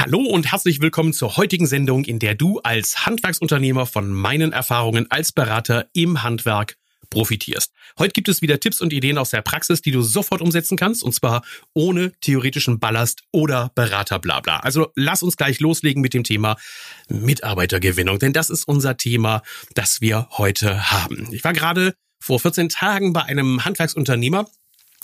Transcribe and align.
Hallo 0.00 0.20
und 0.20 0.50
herzlich 0.50 0.80
willkommen 0.80 1.12
zur 1.12 1.36
heutigen 1.36 1.66
Sendung, 1.66 2.06
in 2.06 2.18
der 2.18 2.34
du 2.34 2.58
als 2.60 3.04
Handwerksunternehmer 3.04 3.84
von 3.84 4.10
meinen 4.10 4.50
Erfahrungen 4.50 5.10
als 5.10 5.30
Berater 5.30 5.90
im 5.92 6.22
Handwerk 6.22 6.78
profitierst. 7.10 7.70
Heute 7.98 8.12
gibt 8.12 8.30
es 8.30 8.40
wieder 8.40 8.58
Tipps 8.58 8.80
und 8.80 8.94
Ideen 8.94 9.18
aus 9.18 9.28
der 9.28 9.42
Praxis, 9.42 9.82
die 9.82 9.90
du 9.90 10.00
sofort 10.00 10.40
umsetzen 10.40 10.78
kannst, 10.78 11.02
und 11.02 11.12
zwar 11.12 11.44
ohne 11.74 12.12
theoretischen 12.22 12.80
Ballast 12.80 13.24
oder 13.30 13.72
Beraterblabla. 13.74 14.60
Also 14.60 14.90
lass 14.94 15.22
uns 15.22 15.36
gleich 15.36 15.60
loslegen 15.60 16.00
mit 16.00 16.14
dem 16.14 16.24
Thema 16.24 16.56
Mitarbeitergewinnung, 17.10 18.18
denn 18.18 18.32
das 18.32 18.48
ist 18.48 18.66
unser 18.66 18.96
Thema, 18.96 19.42
das 19.74 20.00
wir 20.00 20.28
heute 20.30 20.90
haben. 20.90 21.28
Ich 21.30 21.44
war 21.44 21.52
gerade 21.52 21.92
vor 22.18 22.40
14 22.40 22.70
Tagen 22.70 23.12
bei 23.12 23.24
einem 23.24 23.66
Handwerksunternehmer, 23.66 24.48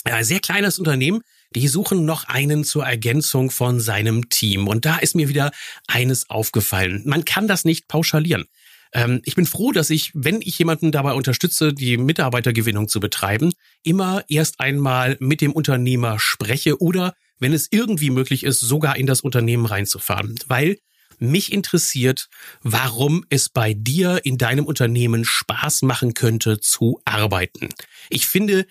ein 0.05 0.25
sehr 0.25 0.41
kleines 0.41 0.79
Unternehmen, 0.79 1.21
die 1.55 1.69
suchen 1.69 2.05
noch 2.05 2.25
einen 2.25 2.65
zur 2.65 2.85
Ergänzung 2.85 3.51
von 3.51 3.81
seinem 3.81 4.29
Team. 4.29 4.69
Und 4.69 4.85
da 4.85 4.97
ist 4.97 5.15
mir 5.15 5.29
wieder 5.29 5.51
eines 5.87 6.29
aufgefallen. 6.31 7.03
Man 7.07 7.25
kann 7.25 7.49
das 7.49 7.65
nicht 7.65 7.89
pauschalieren. 7.89 8.47
Ähm, 8.93 9.21
ich 9.25 9.35
bin 9.35 9.47
froh, 9.47 9.73
dass 9.73 9.91
ich, 9.91 10.11
wenn 10.15 10.41
ich 10.41 10.59
jemanden 10.59 10.93
dabei 10.93 11.13
unterstütze, 11.13 11.73
die 11.73 11.97
Mitarbeitergewinnung 11.97 12.89
zu 12.89 13.01
betreiben, 13.01 13.53
immer 13.83 14.25
erst 14.29 14.61
einmal 14.61 15.17
mit 15.21 15.41
dem 15.41 15.53
Unternehmer 15.53 16.19
spreche 16.19 16.81
oder, 16.81 17.15
wenn 17.39 17.53
es 17.53 17.69
irgendwie 17.71 18.11
möglich 18.11 18.45
ist, 18.45 18.61
sogar 18.61 18.97
in 18.97 19.07
das 19.07 19.21
Unternehmen 19.21 19.67
reinzufahren. 19.67 20.37
Weil 20.47 20.79
mich 21.19 21.53
interessiert, 21.53 22.29
warum 22.63 23.25
es 23.31 23.49
bei 23.49 23.75
dir 23.75 24.21
in 24.25 24.39
deinem 24.39 24.67
Unternehmen 24.67 25.25
Spaß 25.25 25.83
machen 25.83 26.15
könnte 26.15 26.61
zu 26.61 27.01
arbeiten. 27.05 27.71
Ich 28.11 28.27
finde, 28.27 28.67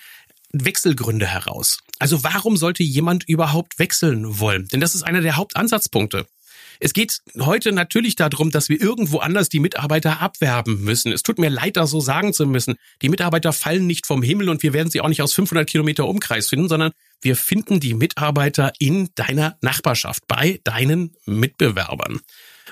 Wechselgründe 0.51 1.27
heraus. 1.27 1.79
Also 1.99 2.23
warum 2.23 2.57
sollte 2.57 2.83
jemand 2.83 3.27
überhaupt 3.27 3.79
wechseln 3.79 4.39
wollen? 4.39 4.67
Denn 4.67 4.81
das 4.81 4.95
ist 4.95 5.03
einer 5.03 5.21
der 5.21 5.37
Hauptansatzpunkte. 5.37 6.27
Es 6.79 6.93
geht 6.93 7.19
heute 7.39 7.71
natürlich 7.71 8.15
darum, 8.15 8.51
dass 8.51 8.69
wir 8.69 8.81
irgendwo 8.81 9.19
anders 9.19 9.49
die 9.49 9.59
Mitarbeiter 9.59 10.21
abwerben 10.21 10.83
müssen. 10.83 11.11
Es 11.11 11.23
tut 11.23 11.39
mir 11.39 11.49
leid, 11.49 11.77
das 11.77 11.89
so 11.89 11.99
sagen 11.99 12.33
zu 12.33 12.45
müssen. 12.45 12.75
Die 13.01 13.09
Mitarbeiter 13.09 13.53
fallen 13.53 13.87
nicht 13.87 14.05
vom 14.05 14.21
Himmel 14.21 14.49
und 14.49 14.63
wir 14.63 14.73
werden 14.73 14.91
sie 14.91 15.01
auch 15.01 15.07
nicht 15.07 15.21
aus 15.21 15.33
500 15.33 15.69
Kilometer 15.69 16.07
Umkreis 16.07 16.49
finden, 16.49 16.67
sondern 16.67 16.91
wir 17.25 17.35
finden 17.35 17.79
die 17.79 17.95
Mitarbeiter 17.95 18.71
in 18.79 19.09
deiner 19.15 19.57
Nachbarschaft, 19.61 20.27
bei 20.27 20.61
deinen 20.63 21.15
Mitbewerbern. 21.25 22.21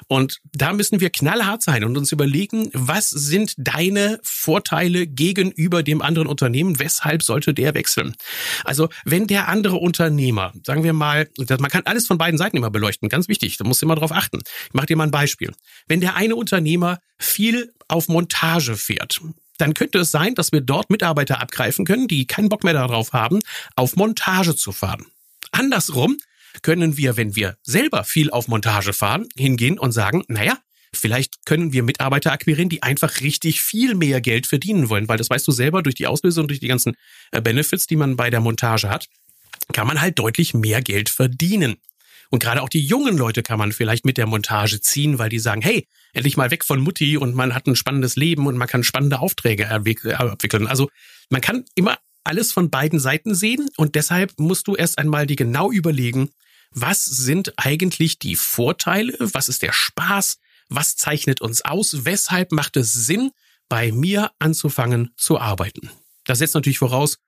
Und 0.07 0.39
da 0.53 0.73
müssen 0.73 0.99
wir 0.99 1.09
knallhart 1.09 1.61
sein 1.61 1.83
und 1.83 1.97
uns 1.97 2.11
überlegen, 2.11 2.69
was 2.73 3.09
sind 3.09 3.53
deine 3.57 4.19
Vorteile 4.23 5.07
gegenüber 5.07 5.83
dem 5.83 6.01
anderen 6.01 6.27
Unternehmen? 6.27 6.79
Weshalb 6.79 7.23
sollte 7.23 7.53
der 7.53 7.73
wechseln? 7.73 8.15
Also, 8.63 8.89
wenn 9.05 9.27
der 9.27 9.47
andere 9.47 9.77
Unternehmer, 9.77 10.53
sagen 10.65 10.83
wir 10.83 10.93
mal, 10.93 11.29
man 11.37 11.71
kann 11.71 11.83
alles 11.85 12.07
von 12.07 12.17
beiden 12.17 12.37
Seiten 12.37 12.57
immer 12.57 12.71
beleuchten, 12.71 13.09
ganz 13.09 13.27
wichtig, 13.27 13.57
da 13.57 13.65
musst 13.65 13.81
du 13.81 13.85
immer 13.85 13.95
drauf 13.95 14.11
achten. 14.11 14.39
Ich 14.67 14.73
mache 14.73 14.87
dir 14.87 14.97
mal 14.97 15.05
ein 15.05 15.11
Beispiel. 15.11 15.51
Wenn 15.87 16.01
der 16.01 16.15
eine 16.15 16.35
Unternehmer 16.35 16.99
viel 17.17 17.73
auf 17.87 18.07
Montage 18.07 18.75
fährt, 18.75 19.21
dann 19.57 19.73
könnte 19.73 19.99
es 19.99 20.11
sein, 20.11 20.35
dass 20.35 20.51
wir 20.51 20.61
dort 20.61 20.89
Mitarbeiter 20.89 21.41
abgreifen 21.41 21.85
können, 21.85 22.07
die 22.07 22.25
keinen 22.27 22.49
Bock 22.49 22.63
mehr 22.63 22.73
darauf 22.73 23.13
haben, 23.13 23.39
auf 23.75 23.95
Montage 23.95 24.55
zu 24.55 24.71
fahren. 24.71 25.05
Andersrum 25.51 26.17
können 26.61 26.97
wir, 26.97 27.17
wenn 27.17 27.35
wir 27.35 27.57
selber 27.63 28.03
viel 28.03 28.29
auf 28.31 28.47
Montage 28.47 28.93
fahren, 28.93 29.27
hingehen 29.35 29.79
und 29.79 29.91
sagen, 29.91 30.23
naja, 30.27 30.57
Vielleicht 30.95 31.45
können 31.45 31.73
wir 31.73 31.81
Mitarbeiter 31.81 32.31
akquirieren, 32.31 32.69
die 32.69 32.83
einfach 32.83 33.21
richtig 33.21 33.61
viel 33.61 33.95
mehr 33.95 34.21
Geld 34.21 34.45
verdienen 34.45 34.89
wollen, 34.89 35.07
weil 35.07 35.17
das 35.17 35.29
weißt 35.29 35.47
du 35.47 35.51
selber 35.51 35.81
durch 35.81 35.95
die 35.95 36.05
Auslösung, 36.05 36.47
durch 36.47 36.59
die 36.59 36.67
ganzen 36.67 36.95
äh, 37.31 37.41
Benefits, 37.41 37.87
die 37.87 37.95
man 37.95 38.15
bei 38.15 38.29
der 38.29 38.41
Montage 38.41 38.89
hat, 38.89 39.07
kann 39.71 39.87
man 39.87 39.99
halt 39.99 40.19
deutlich 40.19 40.53
mehr 40.53 40.81
Geld 40.81 41.09
verdienen. 41.09 41.77
Und 42.33 42.39
gerade 42.39 42.63
auch 42.63 42.69
die 42.69 42.83
jungen 42.83 43.15
Leute 43.15 43.43
kann 43.43 43.59
man 43.59 43.71
vielleicht 43.71 44.05
mit 44.05 44.17
der 44.17 44.25
Montage 44.25 44.81
ziehen, 44.81 45.19
weil 45.19 45.29
die 45.29 45.37
sagen, 45.37 45.61
hey, 45.61 45.87
endlich 46.13 46.35
mal 46.35 46.49
weg 46.49 46.65
von 46.65 46.79
Mutti 46.79 47.15
und 47.15 47.35
man 47.35 47.53
hat 47.53 47.67
ein 47.67 47.75
spannendes 47.75 48.15
Leben 48.15 48.47
und 48.47 48.57
man 48.57 48.67
kann 48.67 48.83
spannende 48.83 49.19
Aufträge 49.19 49.69
abwickeln. 49.69 50.65
Also 50.65 50.89
man 51.29 51.41
kann 51.41 51.63
immer 51.75 51.99
alles 52.23 52.51
von 52.51 52.71
beiden 52.71 52.99
Seiten 52.99 53.35
sehen 53.35 53.69
und 53.77 53.93
deshalb 53.93 54.33
musst 54.39 54.67
du 54.67 54.75
erst 54.75 54.97
einmal 54.97 55.27
die 55.27 55.35
genau 55.35 55.71
überlegen, 55.71 56.31
was 56.71 57.05
sind 57.05 57.53
eigentlich 57.57 58.17
die 58.17 58.35
Vorteile, 58.35 59.15
was 59.19 59.47
ist 59.47 59.61
der 59.61 59.71
Spaß, 59.71 60.39
was 60.69 60.95
zeichnet 60.95 61.39
uns 61.39 61.63
aus, 61.63 62.03
weshalb 62.03 62.51
macht 62.51 62.77
es 62.77 62.93
Sinn, 62.93 63.29
bei 63.69 63.91
mir 63.91 64.31
anzufangen 64.39 65.11
zu 65.17 65.39
arbeiten. 65.39 65.91
Das 66.25 66.39
setzt 66.39 66.55
natürlich 66.55 66.79
voraus, 66.79 67.19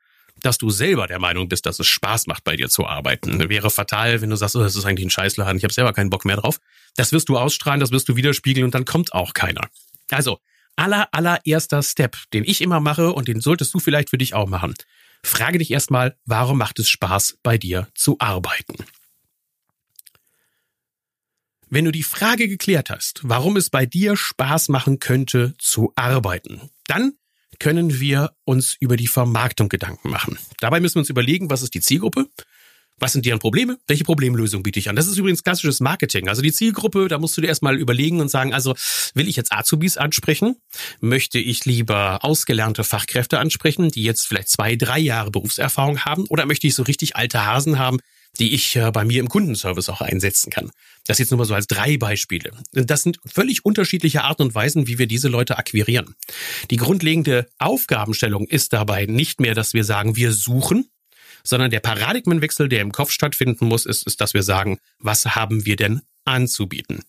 dass 0.42 0.58
du 0.58 0.70
selber 0.70 1.08
der 1.08 1.20
Meinung 1.20 1.50
bist, 1.50 1.66
dass 1.66 1.80
es 1.80 1.88
Spaß 1.88 2.28
macht, 2.28 2.44
bei 2.44 2.56
dir 2.56 2.70
zu 2.70 2.86
arbeiten. 2.86 3.50
Wäre 3.50 3.70
fatal, 3.70 4.22
wenn 4.22 4.30
du 4.30 4.36
sagst, 4.36 4.56
oh, 4.56 4.62
das 4.62 4.76
ist 4.76 4.86
eigentlich 4.86 5.06
ein 5.06 5.12
Scheißladen, 5.12 5.58
ich 5.58 5.64
habe 5.64 5.74
selber 5.74 5.94
keinen 5.94 6.10
Bock 6.10 6.26
mehr 6.26 6.38
drauf. 6.38 6.60
Das 6.96 7.12
wirst 7.12 7.30
du 7.30 7.38
ausstrahlen, 7.38 7.80
das 7.80 7.92
wirst 7.92 8.10
du 8.10 8.16
widerspiegeln 8.16 8.66
und 8.66 8.76
dann 8.76 8.86
kommt 8.86 9.14
auch 9.14 9.34
keiner. 9.34 9.68
Also, 10.12 10.40
aller, 10.76 11.08
allererster 11.14 11.82
Step, 11.82 12.18
den 12.34 12.44
ich 12.44 12.62
immer 12.62 12.80
mache 12.80 13.14
und 13.14 13.28
den 13.28 13.42
solltest 13.42 13.74
du 13.74 13.80
vielleicht 13.80 14.10
für 14.10 14.18
dich 14.18 14.34
auch 14.34 14.48
machen. 14.48 14.76
Frage 15.24 15.58
dich 15.58 15.72
erstmal, 15.72 16.18
warum 16.26 16.58
macht 16.58 16.80
es 16.80 16.90
Spaß, 16.90 17.40
bei 17.42 17.58
dir 17.58 17.88
zu 17.96 18.18
arbeiten? 18.20 18.76
Wenn 21.68 21.86
du 21.86 21.92
die 21.92 22.04
Frage 22.04 22.48
geklärt 22.48 22.90
hast, 22.90 23.22
warum 23.24 23.58
es 23.58 23.70
bei 23.70 23.86
dir 23.86 24.16
Spaß 24.16 24.70
machen 24.70 25.00
könnte 25.00 25.56
zu 25.58 25.92
arbeiten, 25.96 26.70
dann 26.88 27.14
können 27.60 28.00
wir 28.00 28.32
uns 28.44 28.76
über 28.80 28.98
die 28.98 29.08
Vermarktung 29.08 29.70
Gedanken 29.70 30.10
machen. 30.10 30.38
Dabei 30.60 30.80
müssen 30.80 30.96
wir 30.96 31.00
uns 31.02 31.10
überlegen, 31.10 31.50
was 31.50 31.62
ist 31.62 31.74
die 31.74 31.82
Zielgruppe? 31.82 32.28
Was 32.98 33.12
sind 33.12 33.26
deren 33.26 33.40
Probleme? 33.40 33.78
Welche 33.88 34.06
Problemlösung 34.06 34.64
biete 34.64 34.80
ich 34.80 34.88
an? 34.88 34.96
Das 34.96 35.08
ist 35.08 35.18
übrigens 35.18 35.44
klassisches 35.44 35.82
Marketing. 35.82 36.30
Also 36.30 36.42
die 36.42 36.54
Zielgruppe, 36.54 37.10
da 37.10 37.18
musst 37.18 37.36
du 37.36 37.42
dir 37.42 37.48
erstmal 37.48 37.78
überlegen 37.78 38.22
und 38.22 38.30
sagen, 38.30 38.54
also 38.54 38.74
will 39.14 39.28
ich 39.28 39.36
jetzt 39.36 39.52
Azubis 39.52 39.98
ansprechen? 39.98 40.56
Möchte 41.02 41.38
ich 41.38 41.66
lieber 41.66 42.24
ausgelernte 42.24 42.86
Fachkräfte 42.86 43.40
ansprechen, 43.40 43.92
die 43.92 44.04
jetzt 44.04 44.26
vielleicht 44.26 44.48
zwei, 44.48 44.78
drei 44.78 45.00
Jahre 45.00 45.30
Berufserfahrung 45.30 46.06
haben? 46.06 46.26
Oder 46.30 46.46
möchte 46.46 46.68
ich 46.68 46.76
so 46.76 46.84
richtig 46.84 47.18
alte 47.18 47.46
Hasen 47.46 47.80
haben, 47.80 48.00
die 48.40 48.54
ich 48.54 48.76
äh, 48.76 48.92
bei 48.92 49.06
mir 49.06 49.20
im 49.20 49.30
Kundenservice 49.30 49.90
auch 49.90 50.02
einsetzen 50.02 50.50
kann. 50.50 50.72
Das 51.08 51.20
jetzt 51.20 51.32
nur 51.32 51.38
mal 51.38 51.46
so 51.46 51.54
als 51.54 51.68
drei 51.68 51.98
Beispiele. 51.98 52.52
Das 52.72 53.04
sind 53.04 53.20
völlig 53.26 53.64
unterschiedliche 53.64 54.24
Arten 54.24 54.44
und 54.44 54.56
Weisen, 54.56 54.88
wie 54.88 54.98
wir 54.98 55.08
diese 55.08 55.28
Leute 55.28 55.58
akquirieren. 55.58 56.16
Die 56.72 56.78
grundlegende 56.78 57.48
Aufgabenstellung 57.60 58.48
ist 58.48 58.74
dabei 58.74 59.06
nicht 59.06 59.40
mehr, 59.40 59.54
dass 59.54 59.74
wir 59.74 59.84
sagen, 59.84 60.16
wir 60.16 60.32
suchen, 60.32 60.90
sondern 61.44 61.70
der 61.70 61.80
Paradigmenwechsel, 61.80 62.70
der 62.70 62.82
im 62.82 62.92
Kopf 62.92 63.12
stattfinden 63.12 63.68
muss, 63.68 63.86
ist, 63.86 64.08
ist, 64.08 64.20
dass 64.20 64.34
wir 64.34 64.44
sagen, 64.44 64.80
was 65.00 65.36
haben 65.36 65.66
wir 65.66 65.76
denn 65.76 66.02
anzubieten? 66.26 67.04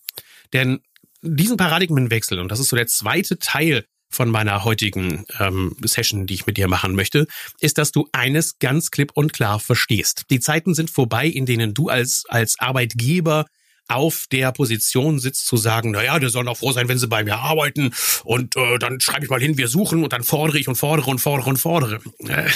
Denn 0.53 0.81
diesen 1.23 1.57
Paradigmenwechsel, 1.57 2.39
und 2.39 2.51
das 2.51 2.61
ist 2.61 2.69
so 2.69 2.77
der 2.77 2.87
zweite 2.87 3.39
Teil 3.39 3.87
von 4.17 4.31
meiner 4.31 4.65
heutigen 4.65 5.25
ähm, 5.39 5.77
Session, 5.83 6.27
die 6.27 6.35
ich 6.35 6.47
mit 6.47 6.57
dir 6.57 6.69
machen 6.69 6.95
möchte, 6.95 7.27
ist, 7.61 7.79
dass 7.79 7.93
du 7.93 8.09
eines 8.13 8.59
ganz 8.59 8.91
klipp 8.91 9.13
und 9.15 9.33
klar 9.33 9.61
verstehst. 9.61 10.25
Die 10.31 10.41
Zeiten 10.41 10.75
sind 10.75 10.91
vorbei, 10.91 11.27
in 11.27 11.47
denen 11.47 11.75
du 11.75 11.89
als, 11.89 12.25
als 12.29 12.59
Arbeitgeber 12.59 13.47
auf 13.89 14.25
der 14.33 14.51
Position 14.53 15.19
sitzt 15.19 15.47
zu 15.47 15.57
sagen, 15.57 15.93
na 15.93 16.03
ja, 16.03 16.19
der 16.19 16.31
soll 16.31 16.45
doch 16.45 16.57
froh 16.57 16.73
sein, 16.73 16.89
wenn 16.89 16.99
sie 16.99 17.07
bei 17.07 17.23
mir 17.23 17.37
arbeiten 17.37 17.93
und 18.25 18.57
äh, 18.57 18.79
dann 18.79 19.01
schreibe 19.01 19.25
ich 19.25 19.31
mal 19.31 19.41
hin, 19.41 19.59
wir 19.59 19.69
suchen 19.69 20.03
und 20.03 20.13
dann 20.13 20.25
fordere 20.25 20.59
ich 20.59 20.67
und 20.67 20.77
fordere 20.77 21.11
und 21.11 21.21
fordere 21.21 21.51
und 21.51 21.59
fordere. 21.59 22.01
Äh, 22.19 22.51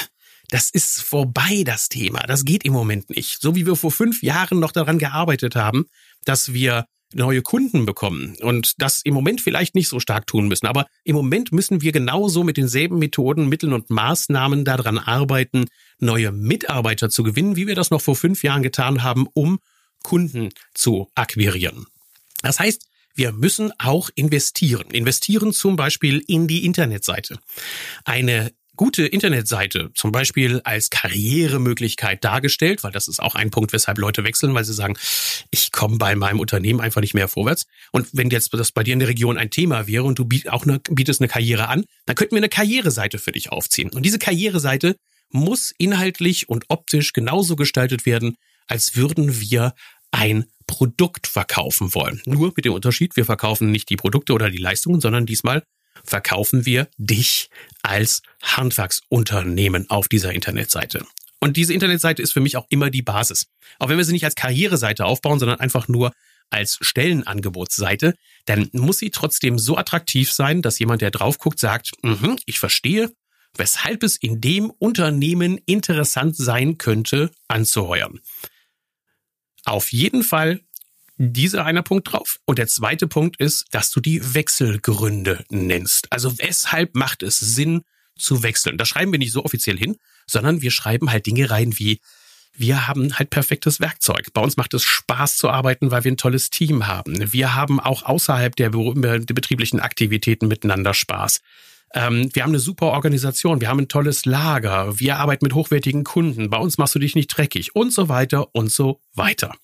das 0.48 0.70
ist 0.70 1.02
vorbei, 1.02 1.62
das 1.64 1.88
Thema. 1.88 2.20
Das 2.26 2.44
geht 2.44 2.64
im 2.64 2.72
Moment 2.72 3.10
nicht. 3.10 3.40
So 3.40 3.54
wie 3.54 3.66
wir 3.66 3.76
vor 3.76 3.92
fünf 3.92 4.22
Jahren 4.22 4.58
noch 4.58 4.72
daran 4.72 4.98
gearbeitet 4.98 5.54
haben, 5.54 5.86
dass 6.24 6.52
wir 6.52 6.86
neue 7.14 7.42
Kunden 7.42 7.86
bekommen 7.86 8.36
und 8.40 8.74
das 8.78 9.00
im 9.02 9.14
Moment 9.14 9.40
vielleicht 9.40 9.74
nicht 9.74 9.88
so 9.88 10.00
stark 10.00 10.26
tun 10.26 10.48
müssen. 10.48 10.66
Aber 10.66 10.86
im 11.04 11.16
Moment 11.16 11.52
müssen 11.52 11.82
wir 11.82 11.92
genauso 11.92 12.44
mit 12.44 12.56
denselben 12.56 12.98
Methoden, 12.98 13.48
Mitteln 13.48 13.72
und 13.72 13.90
Maßnahmen 13.90 14.64
daran 14.64 14.98
arbeiten, 14.98 15.66
neue 15.98 16.32
Mitarbeiter 16.32 17.10
zu 17.10 17.22
gewinnen, 17.22 17.56
wie 17.56 17.66
wir 17.66 17.74
das 17.74 17.90
noch 17.90 18.00
vor 18.00 18.16
fünf 18.16 18.42
Jahren 18.42 18.62
getan 18.62 19.02
haben, 19.02 19.26
um 19.34 19.58
Kunden 20.02 20.50
zu 20.74 21.10
akquirieren. 21.14 21.86
Das 22.42 22.60
heißt, 22.60 22.86
wir 23.14 23.32
müssen 23.32 23.72
auch 23.78 24.08
investieren. 24.14 24.90
Investieren 24.92 25.52
zum 25.52 25.76
Beispiel 25.76 26.22
in 26.26 26.46
die 26.46 26.64
Internetseite. 26.64 27.38
Eine 28.04 28.52
gute 28.80 29.04
Internetseite 29.04 29.90
zum 29.92 30.10
Beispiel 30.10 30.62
als 30.64 30.88
Karrieremöglichkeit 30.88 32.24
dargestellt, 32.24 32.82
weil 32.82 32.92
das 32.92 33.08
ist 33.08 33.20
auch 33.20 33.34
ein 33.34 33.50
Punkt, 33.50 33.74
weshalb 33.74 33.98
Leute 33.98 34.24
wechseln, 34.24 34.54
weil 34.54 34.64
sie 34.64 34.72
sagen, 34.72 34.96
ich 35.50 35.70
komme 35.70 35.98
bei 35.98 36.14
meinem 36.14 36.40
Unternehmen 36.40 36.80
einfach 36.80 37.02
nicht 37.02 37.12
mehr 37.12 37.28
vorwärts. 37.28 37.66
Und 37.92 38.08
wenn 38.14 38.30
jetzt 38.30 38.54
das 38.54 38.72
bei 38.72 38.82
dir 38.82 38.94
in 38.94 38.98
der 38.98 39.08
Region 39.08 39.36
ein 39.36 39.50
Thema 39.50 39.86
wäre 39.86 40.04
und 40.04 40.18
du 40.18 40.26
auch 40.48 40.62
eine, 40.62 40.80
bietest 40.88 41.20
eine 41.20 41.28
Karriere 41.28 41.68
an, 41.68 41.84
dann 42.06 42.16
könnten 42.16 42.34
wir 42.34 42.38
eine 42.38 42.48
Karriereseite 42.48 43.18
für 43.18 43.32
dich 43.32 43.52
aufziehen. 43.52 43.90
Und 43.90 44.06
diese 44.06 44.18
Karriereseite 44.18 44.96
muss 45.28 45.74
inhaltlich 45.76 46.48
und 46.48 46.64
optisch 46.68 47.12
genauso 47.12 47.56
gestaltet 47.56 48.06
werden, 48.06 48.36
als 48.66 48.96
würden 48.96 49.42
wir 49.42 49.74
ein 50.10 50.46
Produkt 50.66 51.26
verkaufen 51.26 51.94
wollen. 51.94 52.22
Nur 52.24 52.54
mit 52.56 52.64
dem 52.64 52.72
Unterschied, 52.72 53.14
wir 53.14 53.26
verkaufen 53.26 53.70
nicht 53.70 53.90
die 53.90 53.96
Produkte 53.96 54.32
oder 54.32 54.48
die 54.48 54.56
Leistungen, 54.56 55.02
sondern 55.02 55.26
diesmal 55.26 55.64
verkaufen 56.04 56.66
wir 56.66 56.88
dich 56.96 57.50
als 57.82 58.22
Handwerksunternehmen 58.42 59.88
auf 59.90 60.08
dieser 60.08 60.32
Internetseite. 60.32 61.04
Und 61.40 61.56
diese 61.56 61.72
Internetseite 61.72 62.22
ist 62.22 62.32
für 62.32 62.40
mich 62.40 62.56
auch 62.56 62.66
immer 62.68 62.90
die 62.90 63.02
Basis. 63.02 63.46
Auch 63.78 63.88
wenn 63.88 63.96
wir 63.96 64.04
sie 64.04 64.12
nicht 64.12 64.24
als 64.24 64.34
Karriereseite 64.34 65.04
aufbauen, 65.04 65.38
sondern 65.38 65.58
einfach 65.58 65.88
nur 65.88 66.12
als 66.50 66.78
Stellenangebotsseite, 66.80 68.14
dann 68.44 68.68
muss 68.72 68.98
sie 68.98 69.10
trotzdem 69.10 69.58
so 69.58 69.76
attraktiv 69.76 70.32
sein, 70.32 70.62
dass 70.62 70.78
jemand, 70.78 71.00
der 71.00 71.10
drauf 71.10 71.38
guckt, 71.38 71.58
sagt, 71.58 71.92
mm 72.02 72.34
ich 72.44 72.58
verstehe, 72.58 73.10
weshalb 73.56 74.02
es 74.02 74.16
in 74.16 74.40
dem 74.40 74.70
Unternehmen 74.70 75.58
interessant 75.66 76.36
sein 76.36 76.78
könnte, 76.78 77.30
anzuheuern. 77.48 78.20
Auf 79.64 79.92
jeden 79.92 80.22
Fall 80.22 80.60
dieser 81.22 81.66
einer 81.66 81.82
Punkt 81.82 82.10
drauf. 82.10 82.38
Und 82.46 82.58
der 82.58 82.66
zweite 82.66 83.06
Punkt 83.06 83.38
ist, 83.38 83.66
dass 83.72 83.90
du 83.90 84.00
die 84.00 84.34
Wechselgründe 84.34 85.44
nennst. 85.50 86.10
Also 86.10 86.38
weshalb 86.38 86.94
macht 86.94 87.22
es 87.22 87.38
Sinn 87.38 87.82
zu 88.16 88.42
wechseln? 88.42 88.78
Das 88.78 88.88
schreiben 88.88 89.12
wir 89.12 89.18
nicht 89.18 89.32
so 89.32 89.44
offiziell 89.44 89.76
hin, 89.76 89.96
sondern 90.26 90.62
wir 90.62 90.70
schreiben 90.70 91.10
halt 91.10 91.26
Dinge 91.26 91.50
rein 91.50 91.78
wie 91.78 92.00
wir 92.52 92.88
haben 92.88 93.16
halt 93.16 93.30
perfektes 93.30 93.80
Werkzeug. 93.80 94.32
Bei 94.32 94.40
uns 94.40 94.56
macht 94.56 94.74
es 94.74 94.82
Spaß 94.82 95.36
zu 95.36 95.48
arbeiten, 95.48 95.90
weil 95.92 96.04
wir 96.04 96.10
ein 96.10 96.16
tolles 96.16 96.50
Team 96.50 96.88
haben. 96.88 97.32
Wir 97.32 97.54
haben 97.54 97.78
auch 97.78 98.02
außerhalb 98.02 98.56
der, 98.56 98.70
der 98.70 99.34
betrieblichen 99.34 99.78
Aktivitäten 99.78 100.48
miteinander 100.48 100.92
Spaß. 100.92 101.40
Ähm, 101.94 102.28
wir 102.32 102.42
haben 102.42 102.50
eine 102.50 102.58
super 102.58 102.86
Organisation, 102.86 103.60
wir 103.60 103.68
haben 103.68 103.80
ein 103.80 103.88
tolles 103.88 104.24
Lager, 104.24 104.98
wir 104.98 105.18
arbeiten 105.18 105.44
mit 105.44 105.54
hochwertigen 105.54 106.04
Kunden, 106.04 106.50
bei 106.50 106.58
uns 106.58 106.76
machst 106.76 106.94
du 106.94 106.98
dich 106.98 107.14
nicht 107.14 107.28
dreckig 107.28 107.74
und 107.74 107.92
so 107.92 108.08
weiter 108.08 108.54
und 108.54 108.70
so 108.70 109.00
weiter. 109.14 109.54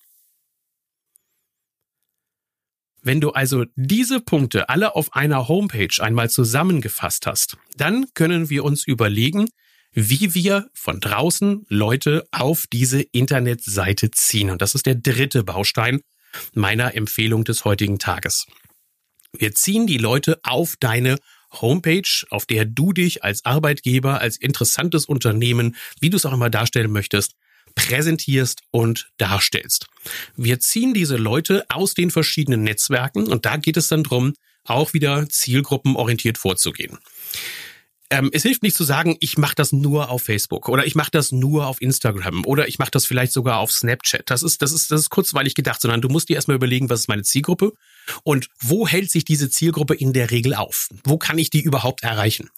Wenn 3.07 3.21
du 3.21 3.29
also 3.29 3.63
diese 3.77 4.19
Punkte 4.19 4.67
alle 4.67 4.93
auf 4.97 5.13
einer 5.15 5.47
Homepage 5.47 5.87
einmal 5.99 6.29
zusammengefasst 6.29 7.25
hast, 7.25 7.55
dann 7.77 8.07
können 8.15 8.49
wir 8.49 8.65
uns 8.65 8.85
überlegen, 8.85 9.47
wie 9.93 10.33
wir 10.33 10.69
von 10.73 10.99
draußen 10.99 11.65
Leute 11.69 12.27
auf 12.31 12.65
diese 12.67 13.01
Internetseite 13.01 14.11
ziehen. 14.11 14.49
Und 14.49 14.61
das 14.61 14.75
ist 14.75 14.87
der 14.87 14.95
dritte 14.95 15.45
Baustein 15.45 16.01
meiner 16.53 16.95
Empfehlung 16.95 17.45
des 17.45 17.63
heutigen 17.63 17.97
Tages. 17.97 18.45
Wir 19.31 19.55
ziehen 19.55 19.87
die 19.87 19.99
Leute 19.99 20.41
auf 20.43 20.75
deine 20.77 21.15
Homepage, 21.53 22.25
auf 22.29 22.45
der 22.45 22.65
du 22.65 22.91
dich 22.91 23.23
als 23.23 23.45
Arbeitgeber, 23.45 24.19
als 24.19 24.35
interessantes 24.35 25.05
Unternehmen, 25.05 25.77
wie 26.01 26.09
du 26.09 26.17
es 26.17 26.25
auch 26.25 26.33
immer 26.33 26.49
darstellen 26.49 26.91
möchtest, 26.91 27.35
präsentierst 27.77 28.61
und 28.71 29.11
darstellst. 29.17 29.85
Wir 30.35 30.59
ziehen 30.59 30.93
diese 30.95 31.15
Leute 31.15 31.65
aus 31.69 31.93
den 31.93 32.09
verschiedenen 32.09 32.63
Netzwerken 32.63 33.27
und 33.27 33.45
da 33.45 33.57
geht 33.57 33.77
es 33.77 33.87
dann 33.87 34.03
drum, 34.03 34.33
auch 34.63 34.93
wieder 34.93 35.29
zielgruppenorientiert 35.29 36.37
vorzugehen 36.37 36.97
ähm, 38.09 38.29
es 38.31 38.43
hilft 38.43 38.63
nicht 38.63 38.75
zu 38.75 38.83
sagen, 38.83 39.17
ich 39.19 39.37
mache 39.37 39.55
das 39.55 39.73
nur 39.73 40.09
auf 40.09 40.23
Facebook 40.23 40.69
oder 40.69 40.85
ich 40.85 40.95
mache 40.95 41.11
das 41.11 41.31
nur 41.31 41.67
auf 41.67 41.81
Instagram 41.81 42.45
oder 42.45 42.67
ich 42.67 42.79
mache 42.79 42.91
das 42.91 43.05
vielleicht 43.05 43.33
sogar 43.33 43.57
auf 43.57 43.71
Snapchat. 43.71 44.29
Das 44.29 44.43
ist, 44.43 44.61
das 44.61 44.71
ist, 44.71 44.91
das 44.91 45.01
ist 45.01 45.09
kurzweilig 45.09 45.55
gedacht, 45.55 45.81
sondern 45.81 46.01
du 46.01 46.07
musst 46.07 46.29
dir 46.29 46.35
erstmal 46.35 46.55
überlegen, 46.55 46.89
was 46.89 47.01
ist 47.01 47.09
meine 47.09 47.23
Zielgruppe 47.23 47.73
und 48.23 48.47
wo 48.61 48.87
hält 48.87 49.11
sich 49.11 49.25
diese 49.25 49.49
Zielgruppe 49.49 49.93
in 49.93 50.13
der 50.13 50.31
Regel 50.31 50.53
auf? 50.53 50.87
Wo 51.03 51.17
kann 51.17 51.37
ich 51.37 51.49
die 51.49 51.61
überhaupt 51.61 52.03
erreichen? 52.03 52.49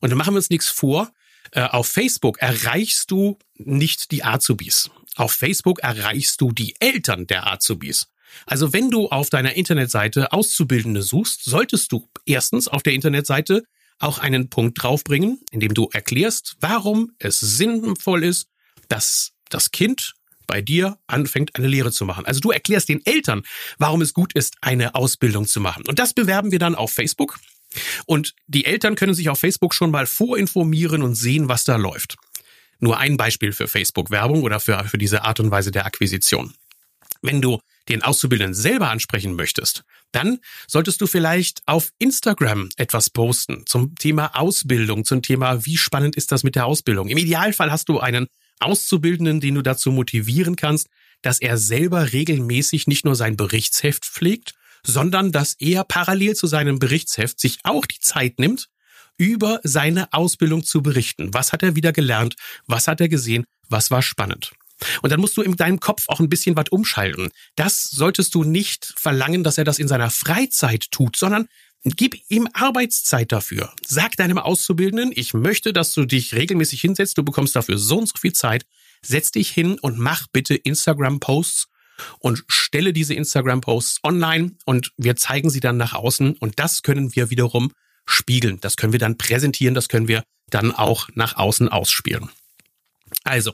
Und 0.00 0.10
dann 0.10 0.18
machen 0.18 0.34
wir 0.34 0.38
uns 0.38 0.50
nichts 0.50 0.68
vor. 0.68 1.12
Äh, 1.52 1.62
auf 1.62 1.88
Facebook 1.88 2.38
erreichst 2.38 3.10
du 3.10 3.38
nicht 3.54 4.10
die 4.10 4.24
Azubis. 4.24 4.90
Auf 5.16 5.32
Facebook 5.32 5.80
erreichst 5.80 6.40
du 6.40 6.52
die 6.52 6.74
Eltern 6.80 7.26
der 7.26 7.46
Azubis. 7.46 8.08
Also 8.44 8.72
wenn 8.72 8.90
du 8.90 9.08
auf 9.08 9.30
deiner 9.30 9.54
Internetseite 9.54 10.32
Auszubildende 10.32 11.02
suchst, 11.02 11.44
solltest 11.44 11.92
du 11.92 12.08
erstens 12.26 12.68
auf 12.68 12.82
der 12.82 12.92
Internetseite 12.92 13.64
auch 13.98 14.18
einen 14.18 14.50
Punkt 14.50 14.82
draufbringen, 14.82 15.40
in 15.50 15.60
dem 15.60 15.72
du 15.72 15.88
erklärst, 15.92 16.56
warum 16.60 17.12
es 17.18 17.40
sinnvoll 17.40 18.24
ist, 18.24 18.48
dass 18.88 19.32
das 19.48 19.70
Kind 19.70 20.14
bei 20.46 20.60
dir 20.62 20.98
anfängt, 21.06 21.56
eine 21.56 21.66
Lehre 21.66 21.90
zu 21.90 22.04
machen. 22.04 22.24
Also 22.24 22.40
du 22.40 22.50
erklärst 22.50 22.88
den 22.88 23.04
Eltern, 23.04 23.42
warum 23.78 24.00
es 24.02 24.12
gut 24.12 24.32
ist, 24.34 24.56
eine 24.60 24.94
Ausbildung 24.94 25.46
zu 25.46 25.60
machen. 25.60 25.84
Und 25.88 25.98
das 25.98 26.14
bewerben 26.14 26.52
wir 26.52 26.58
dann 26.58 26.74
auf 26.74 26.92
Facebook. 26.92 27.38
Und 28.06 28.34
die 28.46 28.64
Eltern 28.64 28.94
können 28.94 29.14
sich 29.14 29.28
auf 29.28 29.38
Facebook 29.38 29.74
schon 29.74 29.90
mal 29.90 30.06
vorinformieren 30.06 31.02
und 31.02 31.14
sehen, 31.14 31.48
was 31.48 31.64
da 31.64 31.76
läuft. 31.76 32.16
Nur 32.78 32.98
ein 32.98 33.16
Beispiel 33.16 33.52
für 33.52 33.68
Facebook-Werbung 33.68 34.42
oder 34.42 34.60
für, 34.60 34.84
für 34.84 34.98
diese 34.98 35.24
Art 35.24 35.40
und 35.40 35.50
Weise 35.50 35.70
der 35.70 35.86
Akquisition. 35.86 36.54
Wenn 37.22 37.40
du 37.40 37.60
den 37.88 38.02
Auszubildenden 38.02 38.54
selber 38.54 38.90
ansprechen 38.90 39.34
möchtest, 39.34 39.84
dann 40.12 40.38
solltest 40.66 41.00
du 41.00 41.06
vielleicht 41.06 41.62
auf 41.66 41.90
Instagram 41.98 42.68
etwas 42.76 43.10
posten 43.10 43.64
zum 43.66 43.94
Thema 43.94 44.36
Ausbildung, 44.36 45.04
zum 45.04 45.22
Thema, 45.22 45.64
wie 45.64 45.76
spannend 45.76 46.16
ist 46.16 46.32
das 46.32 46.42
mit 46.42 46.54
der 46.54 46.66
Ausbildung. 46.66 47.08
Im 47.08 47.18
Idealfall 47.18 47.70
hast 47.70 47.88
du 47.88 48.00
einen 48.00 48.26
Auszubildenden, 48.60 49.40
den 49.40 49.54
du 49.54 49.62
dazu 49.62 49.90
motivieren 49.90 50.56
kannst, 50.56 50.88
dass 51.22 51.40
er 51.40 51.58
selber 51.58 52.12
regelmäßig 52.12 52.86
nicht 52.86 53.04
nur 53.04 53.14
sein 53.14 53.36
Berichtsheft 53.36 54.04
pflegt, 54.04 54.54
sondern 54.86 55.32
dass 55.32 55.56
er 55.58 55.84
parallel 55.84 56.34
zu 56.34 56.46
seinem 56.46 56.78
Berichtsheft 56.78 57.40
sich 57.40 57.58
auch 57.64 57.84
die 57.86 58.00
Zeit 58.00 58.38
nimmt, 58.38 58.68
über 59.18 59.60
seine 59.62 60.12
Ausbildung 60.12 60.64
zu 60.64 60.82
berichten. 60.82 61.34
Was 61.34 61.52
hat 61.52 61.62
er 61.62 61.74
wieder 61.74 61.92
gelernt? 61.92 62.36
Was 62.66 62.88
hat 62.88 63.00
er 63.00 63.08
gesehen? 63.08 63.44
Was 63.68 63.90
war 63.90 64.02
spannend? 64.02 64.52
Und 65.00 65.10
dann 65.10 65.20
musst 65.20 65.36
du 65.38 65.42
in 65.42 65.56
deinem 65.56 65.80
Kopf 65.80 66.04
auch 66.08 66.20
ein 66.20 66.28
bisschen 66.28 66.54
was 66.54 66.68
umschalten. 66.68 67.30
Das 67.54 67.84
solltest 67.84 68.34
du 68.34 68.44
nicht 68.44 68.92
verlangen, 68.96 69.42
dass 69.42 69.56
er 69.56 69.64
das 69.64 69.78
in 69.78 69.88
seiner 69.88 70.10
Freizeit 70.10 70.90
tut, 70.90 71.16
sondern 71.16 71.48
Gib 71.84 72.16
ihm 72.28 72.48
Arbeitszeit 72.52 73.30
dafür. 73.30 73.72
Sag 73.86 74.16
deinem 74.16 74.38
Auszubildenden, 74.38 75.12
ich 75.14 75.34
möchte, 75.34 75.72
dass 75.72 75.92
du 75.92 76.04
dich 76.04 76.34
regelmäßig 76.34 76.80
hinsetzt, 76.80 77.16
du 77.16 77.22
bekommst 77.22 77.54
dafür 77.54 77.78
so 77.78 77.98
und 77.98 78.08
so 78.08 78.16
viel 78.18 78.32
Zeit. 78.32 78.66
Setz 79.02 79.30
dich 79.30 79.50
hin 79.50 79.78
und 79.78 79.96
mach 79.96 80.26
bitte 80.32 80.56
Instagram-Posts 80.56 81.68
und 82.18 82.44
stelle 82.48 82.92
diese 82.92 83.14
Instagram-Posts 83.14 84.00
online 84.02 84.52
und 84.64 84.92
wir 84.96 85.16
zeigen 85.16 85.50
sie 85.50 85.60
dann 85.60 85.76
nach 85.76 85.94
außen 85.94 86.36
und 86.36 86.58
das 86.58 86.82
können 86.82 87.14
wir 87.14 87.30
wiederum 87.30 87.72
spiegeln. 88.06 88.58
Das 88.60 88.76
können 88.76 88.92
wir 88.92 89.00
dann 89.00 89.18
präsentieren, 89.18 89.74
das 89.74 89.88
können 89.88 90.08
wir 90.08 90.22
dann 90.50 90.72
auch 90.72 91.08
nach 91.14 91.36
außen 91.36 91.68
ausspielen. 91.68 92.30
Also, 93.24 93.52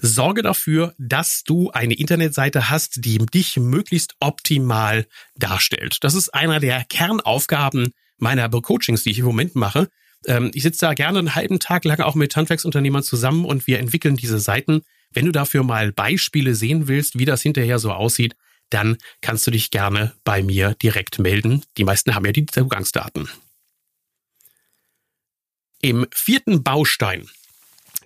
Sorge 0.00 0.42
dafür, 0.42 0.94
dass 0.98 1.42
du 1.42 1.70
eine 1.70 1.94
Internetseite 1.94 2.70
hast, 2.70 3.04
die 3.04 3.18
dich 3.18 3.56
möglichst 3.56 4.14
optimal 4.20 5.06
darstellt. 5.34 5.98
Das 6.02 6.14
ist 6.14 6.32
einer 6.32 6.60
der 6.60 6.84
Kernaufgaben 6.84 7.92
meiner 8.16 8.48
Coachings, 8.48 9.02
die 9.02 9.10
ich 9.10 9.18
im 9.18 9.24
Moment 9.24 9.56
mache. 9.56 9.88
Ähm, 10.26 10.50
ich 10.54 10.62
sitze 10.62 10.86
da 10.86 10.94
gerne 10.94 11.18
einen 11.18 11.34
halben 11.34 11.58
Tag 11.58 11.84
lang 11.84 12.00
auch 12.00 12.14
mit 12.14 12.36
Handwerksunternehmern 12.36 13.02
zusammen 13.02 13.44
und 13.44 13.66
wir 13.66 13.80
entwickeln 13.80 14.16
diese 14.16 14.38
Seiten. 14.38 14.82
Wenn 15.10 15.26
du 15.26 15.32
dafür 15.32 15.62
mal 15.62 15.92
Beispiele 15.92 16.54
sehen 16.54 16.88
willst, 16.88 17.18
wie 17.18 17.24
das 17.24 17.42
hinterher 17.42 17.78
so 17.78 17.92
aussieht, 17.92 18.36
dann 18.70 18.98
kannst 19.20 19.46
du 19.46 19.50
dich 19.50 19.70
gerne 19.70 20.14
bei 20.24 20.42
mir 20.42 20.74
direkt 20.74 21.18
melden. 21.18 21.64
Die 21.76 21.84
meisten 21.84 22.14
haben 22.14 22.26
ja 22.26 22.32
die 22.32 22.46
Zugangsdaten. 22.46 23.28
Im 25.80 26.06
vierten 26.12 26.62
Baustein 26.62 27.28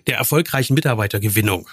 der 0.07 0.17
erfolgreichen 0.17 0.73
Mitarbeitergewinnung. 0.73 1.69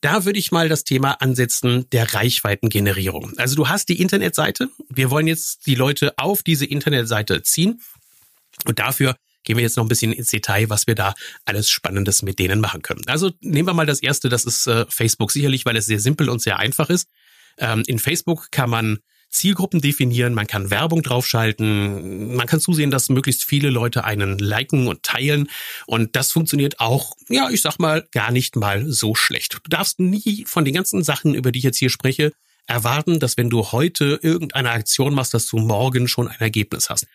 Da 0.00 0.24
würde 0.24 0.38
ich 0.38 0.52
mal 0.52 0.68
das 0.68 0.84
Thema 0.84 1.12
ansetzen 1.22 1.88
der 1.90 2.12
Reichweitengenerierung. 2.12 3.38
Also 3.38 3.56
du 3.56 3.68
hast 3.68 3.88
die 3.88 4.00
Internetseite. 4.00 4.68
Wir 4.88 5.10
wollen 5.10 5.26
jetzt 5.26 5.66
die 5.66 5.74
Leute 5.74 6.12
auf 6.18 6.42
diese 6.42 6.66
Internetseite 6.66 7.42
ziehen. 7.42 7.80
Und 8.66 8.78
dafür 8.78 9.16
gehen 9.44 9.56
wir 9.56 9.62
jetzt 9.62 9.76
noch 9.76 9.84
ein 9.84 9.88
bisschen 9.88 10.12
ins 10.12 10.30
Detail, 10.30 10.70
was 10.70 10.86
wir 10.86 10.94
da 10.94 11.14
alles 11.44 11.70
Spannendes 11.70 12.22
mit 12.22 12.38
denen 12.38 12.60
machen 12.60 12.82
können. 12.82 13.02
Also 13.06 13.30
nehmen 13.40 13.68
wir 13.68 13.74
mal 13.74 13.86
das 13.86 14.02
erste, 14.02 14.28
das 14.28 14.44
ist 14.44 14.66
äh, 14.66 14.86
Facebook 14.88 15.30
sicherlich, 15.30 15.64
weil 15.64 15.76
es 15.76 15.86
sehr 15.86 16.00
simpel 16.00 16.28
und 16.28 16.42
sehr 16.42 16.58
einfach 16.58 16.90
ist. 16.90 17.08
Ähm, 17.58 17.82
in 17.86 17.98
Facebook 17.98 18.50
kann 18.50 18.70
man 18.70 18.98
Zielgruppen 19.34 19.80
definieren, 19.80 20.32
man 20.32 20.46
kann 20.46 20.70
Werbung 20.70 21.02
draufschalten, 21.02 22.36
man 22.36 22.46
kann 22.46 22.60
zusehen, 22.60 22.92
dass 22.92 23.08
möglichst 23.08 23.44
viele 23.44 23.68
Leute 23.68 24.04
einen 24.04 24.38
liken 24.38 24.86
und 24.86 25.02
teilen 25.02 25.50
und 25.86 26.14
das 26.14 26.30
funktioniert 26.30 26.78
auch, 26.78 27.16
ja, 27.28 27.50
ich 27.50 27.60
sag 27.60 27.78
mal, 27.78 28.06
gar 28.12 28.30
nicht 28.30 28.54
mal 28.54 28.90
so 28.90 29.16
schlecht. 29.16 29.54
Du 29.64 29.70
darfst 29.70 29.98
nie 29.98 30.44
von 30.46 30.64
den 30.64 30.74
ganzen 30.74 31.02
Sachen, 31.02 31.34
über 31.34 31.50
die 31.50 31.58
ich 31.58 31.64
jetzt 31.64 31.78
hier 31.78 31.90
spreche, 31.90 32.32
erwarten, 32.66 33.18
dass 33.18 33.36
wenn 33.36 33.50
du 33.50 33.72
heute 33.72 34.20
irgendeine 34.22 34.70
Aktion 34.70 35.14
machst, 35.14 35.34
dass 35.34 35.46
du 35.46 35.58
morgen 35.58 36.08
schon 36.08 36.28
ein 36.28 36.40
Ergebnis 36.40 36.88
hast. 36.88 37.06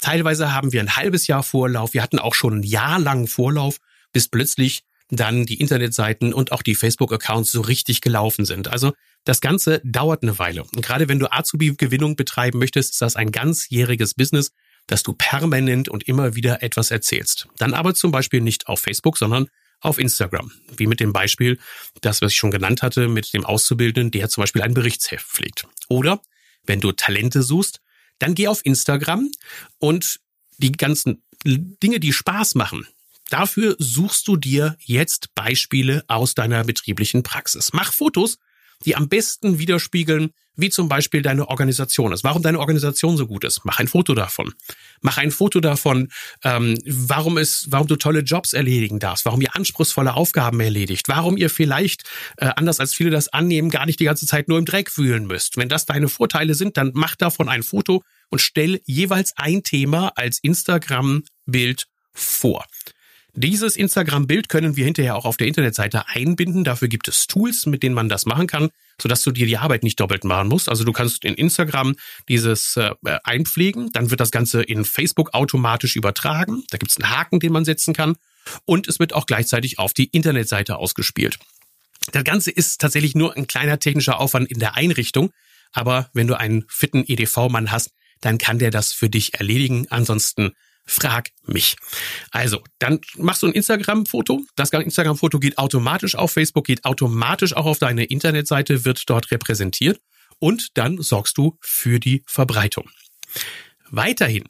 Teilweise 0.00 0.52
haben 0.54 0.72
wir 0.72 0.80
ein 0.80 0.96
halbes 0.96 1.26
Jahr 1.26 1.42
Vorlauf, 1.42 1.94
wir 1.94 2.02
hatten 2.02 2.18
auch 2.18 2.34
schon 2.34 2.60
ein 2.60 2.62
Jahr 2.62 2.98
lang 2.98 3.26
Vorlauf, 3.26 3.78
bis 4.12 4.28
plötzlich 4.28 4.82
dann 5.10 5.46
die 5.46 5.60
Internetseiten 5.60 6.34
und 6.34 6.52
auch 6.52 6.62
die 6.62 6.74
Facebook-Accounts 6.74 7.50
so 7.50 7.62
richtig 7.62 8.00
gelaufen 8.00 8.44
sind. 8.44 8.68
Also 8.68 8.92
das 9.24 9.40
Ganze 9.40 9.80
dauert 9.84 10.22
eine 10.22 10.38
Weile. 10.38 10.62
Und 10.62 10.82
gerade 10.82 11.08
wenn 11.08 11.18
du 11.18 11.32
Azubi-Gewinnung 11.32 12.16
betreiben 12.16 12.58
möchtest, 12.58 12.92
ist 12.92 13.02
das 13.02 13.16
ein 13.16 13.32
ganzjähriges 13.32 14.14
Business, 14.14 14.52
dass 14.86 15.02
du 15.02 15.12
permanent 15.12 15.88
und 15.88 16.06
immer 16.08 16.34
wieder 16.34 16.62
etwas 16.62 16.90
erzählst. 16.90 17.48
Dann 17.58 17.74
aber 17.74 17.94
zum 17.94 18.10
Beispiel 18.10 18.40
nicht 18.40 18.68
auf 18.68 18.80
Facebook, 18.80 19.18
sondern 19.18 19.48
auf 19.80 19.98
Instagram. 19.98 20.50
Wie 20.76 20.86
mit 20.86 21.00
dem 21.00 21.12
Beispiel, 21.12 21.58
das, 22.00 22.22
was 22.22 22.32
ich 22.32 22.38
schon 22.38 22.50
genannt 22.50 22.82
hatte, 22.82 23.08
mit 23.08 23.32
dem 23.32 23.44
Auszubildenden, 23.44 24.10
der 24.10 24.28
zum 24.28 24.42
Beispiel 24.42 24.62
ein 24.62 24.74
Berichtsheft 24.74 25.26
pflegt. 25.26 25.66
Oder 25.88 26.20
wenn 26.64 26.80
du 26.80 26.92
Talente 26.92 27.42
suchst, 27.42 27.80
dann 28.18 28.34
geh 28.34 28.48
auf 28.48 28.64
Instagram 28.64 29.30
und 29.78 30.20
die 30.58 30.72
ganzen 30.72 31.22
Dinge, 31.44 32.00
die 32.00 32.12
Spaß 32.12 32.56
machen, 32.56 32.86
Dafür 33.28 33.76
suchst 33.78 34.26
du 34.26 34.36
dir 34.36 34.76
jetzt 34.80 35.34
Beispiele 35.34 36.02
aus 36.08 36.34
deiner 36.34 36.64
betrieblichen 36.64 37.22
Praxis. 37.22 37.72
Mach 37.72 37.92
Fotos 37.92 38.38
die 38.84 38.96
am 38.96 39.08
besten 39.08 39.58
widerspiegeln, 39.58 40.30
wie 40.58 40.70
zum 40.70 40.88
Beispiel 40.88 41.22
deine 41.22 41.48
Organisation 41.48 42.12
ist, 42.12 42.24
warum 42.24 42.42
deine 42.42 42.58
Organisation 42.58 43.16
so 43.16 43.26
gut 43.26 43.44
ist. 43.44 43.64
Mach 43.64 43.78
ein 43.78 43.86
Foto 43.86 44.14
davon. 44.14 44.52
Mach 45.00 45.16
ein 45.16 45.30
Foto 45.30 45.60
davon, 45.60 46.08
ähm, 46.42 46.76
warum 46.84 47.38
es, 47.38 47.66
warum 47.70 47.86
du 47.86 47.94
tolle 47.94 48.20
Jobs 48.20 48.52
erledigen 48.52 48.98
darfst, 48.98 49.24
warum 49.24 49.40
ihr 49.40 49.54
anspruchsvolle 49.54 50.14
Aufgaben 50.14 50.58
erledigt, 50.58 51.08
warum 51.08 51.36
ihr 51.36 51.48
vielleicht, 51.48 52.02
äh, 52.38 52.50
anders 52.56 52.80
als 52.80 52.92
viele 52.92 53.10
das 53.10 53.28
annehmen, 53.28 53.70
gar 53.70 53.86
nicht 53.86 54.00
die 54.00 54.04
ganze 54.04 54.26
Zeit 54.26 54.48
nur 54.48 54.58
im 54.58 54.64
Dreck 54.64 54.90
fühlen 54.90 55.28
müsst. 55.28 55.56
Wenn 55.56 55.68
das 55.68 55.86
deine 55.86 56.08
Vorteile 56.08 56.54
sind, 56.54 56.76
dann 56.76 56.90
mach 56.92 57.14
davon 57.14 57.48
ein 57.48 57.62
Foto 57.62 58.02
und 58.28 58.40
stell 58.40 58.80
jeweils 58.84 59.32
ein 59.36 59.62
Thema 59.62 60.12
als 60.16 60.40
Instagram-Bild 60.42 61.86
vor. 62.12 62.66
Dieses 63.40 63.76
Instagram-Bild 63.76 64.48
können 64.48 64.74
wir 64.74 64.84
hinterher 64.84 65.14
auch 65.14 65.24
auf 65.24 65.36
der 65.36 65.46
Internetseite 65.46 66.08
einbinden. 66.08 66.64
Dafür 66.64 66.88
gibt 66.88 67.06
es 67.06 67.28
Tools, 67.28 67.66
mit 67.66 67.84
denen 67.84 67.94
man 67.94 68.08
das 68.08 68.26
machen 68.26 68.48
kann, 68.48 68.70
sodass 69.00 69.22
du 69.22 69.30
dir 69.30 69.46
die 69.46 69.58
Arbeit 69.58 69.84
nicht 69.84 70.00
doppelt 70.00 70.24
machen 70.24 70.48
musst. 70.48 70.68
Also 70.68 70.82
du 70.82 70.90
kannst 70.90 71.24
in 71.24 71.34
Instagram 71.34 71.94
dieses 72.28 72.76
äh, 72.76 72.90
einpflegen, 73.22 73.92
dann 73.92 74.10
wird 74.10 74.18
das 74.18 74.32
Ganze 74.32 74.64
in 74.64 74.84
Facebook 74.84 75.34
automatisch 75.34 75.94
übertragen. 75.94 76.64
Da 76.70 76.78
gibt 76.78 76.90
es 76.90 76.96
einen 76.96 77.16
Haken, 77.16 77.38
den 77.38 77.52
man 77.52 77.64
setzen 77.64 77.94
kann. 77.94 78.16
Und 78.64 78.88
es 78.88 78.98
wird 78.98 79.12
auch 79.12 79.26
gleichzeitig 79.26 79.78
auf 79.78 79.92
die 79.92 80.06
Internetseite 80.06 80.76
ausgespielt. 80.76 81.38
Das 82.10 82.24
Ganze 82.24 82.50
ist 82.50 82.80
tatsächlich 82.80 83.14
nur 83.14 83.36
ein 83.36 83.46
kleiner 83.46 83.78
technischer 83.78 84.18
Aufwand 84.18 84.50
in 84.50 84.58
der 84.58 84.74
Einrichtung. 84.74 85.30
Aber 85.70 86.10
wenn 86.12 86.26
du 86.26 86.36
einen 86.36 86.64
fitten 86.66 87.04
EDV-Mann 87.06 87.70
hast, 87.70 87.92
dann 88.20 88.38
kann 88.38 88.58
der 88.58 88.72
das 88.72 88.92
für 88.92 89.08
dich 89.08 89.34
erledigen. 89.34 89.86
Ansonsten 89.90 90.54
frag 90.88 91.30
mich. 91.46 91.76
Also, 92.30 92.62
dann 92.78 93.00
machst 93.16 93.42
du 93.42 93.46
ein 93.46 93.52
Instagram-Foto. 93.52 94.42
Das 94.56 94.70
Instagram-Foto 94.70 95.38
geht 95.38 95.58
automatisch 95.58 96.14
auf 96.16 96.32
Facebook, 96.32 96.66
geht 96.66 96.84
automatisch 96.84 97.54
auch 97.54 97.66
auf 97.66 97.78
deine 97.78 98.04
Internetseite, 98.04 98.84
wird 98.84 99.08
dort 99.08 99.30
repräsentiert 99.30 100.00
und 100.38 100.76
dann 100.76 101.00
sorgst 101.00 101.36
du 101.36 101.56
für 101.60 102.00
die 102.00 102.22
Verbreitung. 102.26 102.88
Weiterhin 103.90 104.48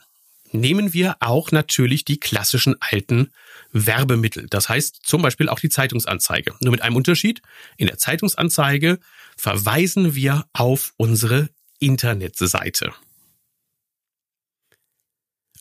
nehmen 0.52 0.92
wir 0.95 1.16
auch 1.21 1.50
natürlich 1.50 2.04
die 2.04 2.21
klassischen 2.21 2.76
alten 2.80 3.33
Werbemittel. 3.73 4.47
Das 4.49 4.68
heißt 4.68 5.00
zum 5.02 5.21
Beispiel 5.23 5.49
auch 5.49 5.61
die 5.61 5.68
Zeitungsanzeige. 5.68 6.54
Nur 6.61 6.71
mit 6.71 6.83
einem 6.83 6.97
Unterschied. 6.97 7.42
In 7.76 7.87
der 7.87 7.99
Zeitungsanzeige 7.99 8.99
verweisen 9.37 10.14
wir 10.14 10.47
auf 10.52 10.92
unsere 10.97 11.50
Internetseite. 11.80 12.92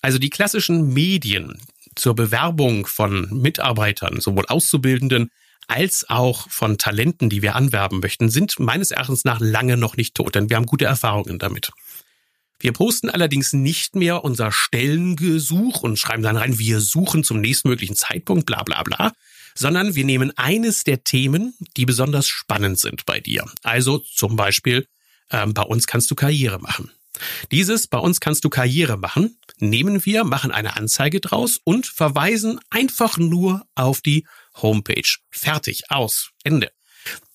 Also 0.07 0.19
die 0.19 0.29
klassischen 0.29 0.93
Medien 0.93 1.61
zur 1.95 2.15
Bewerbung 2.15 2.87
von 2.87 3.27
Mitarbeitern, 3.29 4.21
sowohl 4.21 4.45
Auszubildenden 4.45 5.31
als 5.67 6.09
auch 6.09 6.49
von 6.49 6.77
Talenten, 6.77 7.29
die 7.29 7.41
wir 7.41 7.55
anwerben 7.55 7.99
möchten, 7.99 8.29
sind 8.29 8.57
meines 8.57 8.91
Erachtens 8.91 9.25
nach 9.25 9.41
lange 9.41 9.75
noch 9.75 9.97
nicht 9.97 10.15
tot, 10.15 10.35
denn 10.35 10.49
wir 10.49 10.55
haben 10.55 10.65
gute 10.65 10.85
Erfahrungen 10.85 11.39
damit. 11.39 11.71
Wir 12.57 12.71
posten 12.71 13.09
allerdings 13.09 13.51
nicht 13.51 13.97
mehr 13.97 14.23
unser 14.23 14.53
Stellengesuch 14.53 15.81
und 15.81 15.99
schreiben 15.99 16.23
dann 16.23 16.37
rein, 16.37 16.57
wir 16.57 16.79
suchen 16.79 17.25
zum 17.25 17.41
nächstmöglichen 17.41 17.97
Zeitpunkt, 17.97 18.45
bla 18.45 18.63
bla 18.63 18.83
bla, 18.83 19.11
sondern 19.55 19.95
wir 19.95 20.05
nehmen 20.05 20.31
eines 20.37 20.85
der 20.85 21.03
Themen, 21.03 21.53
die 21.75 21.85
besonders 21.85 22.29
spannend 22.29 22.79
sind 22.79 23.05
bei 23.05 23.19
dir. 23.19 23.43
Also 23.61 23.97
zum 23.97 24.37
Beispiel, 24.37 24.87
ähm, 25.31 25.53
bei 25.53 25.63
uns 25.63 25.85
kannst 25.85 26.09
du 26.09 26.15
Karriere 26.15 26.59
machen. 26.59 26.91
Dieses 27.51 27.87
bei 27.87 27.97
uns 27.97 28.19
kannst 28.19 28.43
du 28.45 28.49
Karriere 28.49 28.97
machen, 28.97 29.37
nehmen 29.59 30.05
wir, 30.05 30.23
machen 30.23 30.51
eine 30.51 30.75
Anzeige 30.75 31.19
draus 31.19 31.59
und 31.63 31.85
verweisen 31.85 32.59
einfach 32.69 33.17
nur 33.17 33.65
auf 33.75 34.01
die 34.01 34.25
Homepage. 34.55 35.17
Fertig, 35.29 35.83
aus, 35.89 36.31
Ende. 36.43 36.71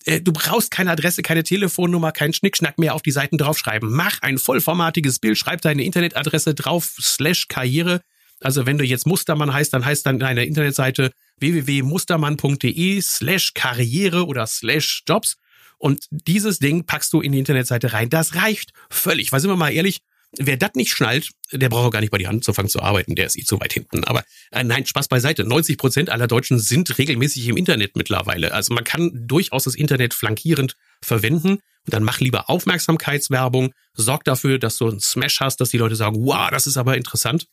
Äh, 0.04 0.20
du 0.20 0.32
brauchst 0.32 0.70
keine 0.70 0.90
Adresse, 0.90 1.22
keine 1.22 1.44
Telefonnummer, 1.44 2.12
keinen 2.12 2.32
Schnickschnack 2.32 2.78
mehr 2.78 2.94
auf 2.94 3.02
die 3.02 3.10
Seiten 3.10 3.38
draufschreiben. 3.38 3.90
Mach 3.90 4.20
ein 4.22 4.38
vollformatiges 4.38 5.18
Bild, 5.18 5.38
schreib 5.38 5.60
deine 5.62 5.84
Internetadresse 5.84 6.54
drauf, 6.54 6.94
slash 7.00 7.48
Karriere. 7.48 8.00
Also 8.40 8.66
wenn 8.66 8.78
du 8.78 8.84
jetzt 8.84 9.06
Mustermann 9.06 9.52
heißt, 9.52 9.72
dann 9.72 9.84
heißt 9.84 10.04
dann 10.04 10.18
deine 10.18 10.44
Internetseite 10.44 11.12
www.mustermann.de 11.38 13.00
slash 13.00 13.54
Karriere 13.54 14.26
oder 14.26 14.46
slash 14.46 15.04
Jobs 15.08 15.36
und 15.82 16.06
dieses 16.12 16.60
Ding 16.60 16.84
packst 16.84 17.12
du 17.12 17.20
in 17.20 17.32
die 17.32 17.40
Internetseite 17.40 17.92
rein. 17.92 18.08
Das 18.08 18.36
reicht 18.36 18.72
völlig. 18.88 19.32
Weil 19.32 19.40
sind 19.40 19.50
wir 19.50 19.56
mal 19.56 19.72
ehrlich, 19.72 19.98
wer 20.38 20.56
das 20.56 20.74
nicht 20.76 20.92
schnallt, 20.92 21.30
der 21.50 21.68
braucht 21.68 21.88
auch 21.88 21.90
gar 21.90 22.00
nicht 22.00 22.12
bei 22.12 22.18
die 22.18 22.28
Hand 22.28 22.44
zu 22.44 22.52
fangen 22.52 22.68
zu 22.68 22.80
arbeiten. 22.80 23.16
Der 23.16 23.26
ist 23.26 23.36
eh 23.36 23.42
zu 23.42 23.58
weit 23.58 23.72
hinten. 23.72 24.04
Aber 24.04 24.22
äh, 24.52 24.62
nein, 24.62 24.86
Spaß 24.86 25.08
beiseite. 25.08 25.42
90 25.42 25.78
Prozent 25.78 26.08
aller 26.08 26.28
Deutschen 26.28 26.60
sind 26.60 26.98
regelmäßig 26.98 27.48
im 27.48 27.56
Internet 27.56 27.96
mittlerweile. 27.96 28.54
Also 28.54 28.72
man 28.72 28.84
kann 28.84 29.10
durchaus 29.26 29.64
das 29.64 29.74
Internet 29.74 30.14
flankierend 30.14 30.76
verwenden. 31.02 31.54
Und 31.54 31.62
dann 31.86 32.04
mach 32.04 32.20
lieber 32.20 32.48
Aufmerksamkeitswerbung. 32.48 33.74
Sorg 33.94 34.22
dafür, 34.22 34.60
dass 34.60 34.76
du 34.76 34.88
einen 34.88 35.00
Smash 35.00 35.40
hast, 35.40 35.60
dass 35.60 35.70
die 35.70 35.78
Leute 35.78 35.96
sagen, 35.96 36.24
wow, 36.24 36.48
das 36.52 36.68
ist 36.68 36.76
aber 36.76 36.96
interessant. 36.96 37.48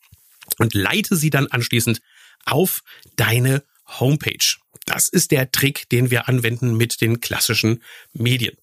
Und 0.58 0.72
leite 0.74 1.16
sie 1.16 1.30
dann 1.30 1.48
anschließend 1.48 2.00
auf 2.44 2.84
deine 3.16 3.64
Homepage. 3.98 4.59
Das 4.90 5.08
ist 5.08 5.30
der 5.30 5.52
Trick, 5.52 5.88
den 5.90 6.10
wir 6.10 6.28
anwenden 6.28 6.76
mit 6.76 7.00
den 7.00 7.20
klassischen 7.20 7.80
Medien. 8.12 8.56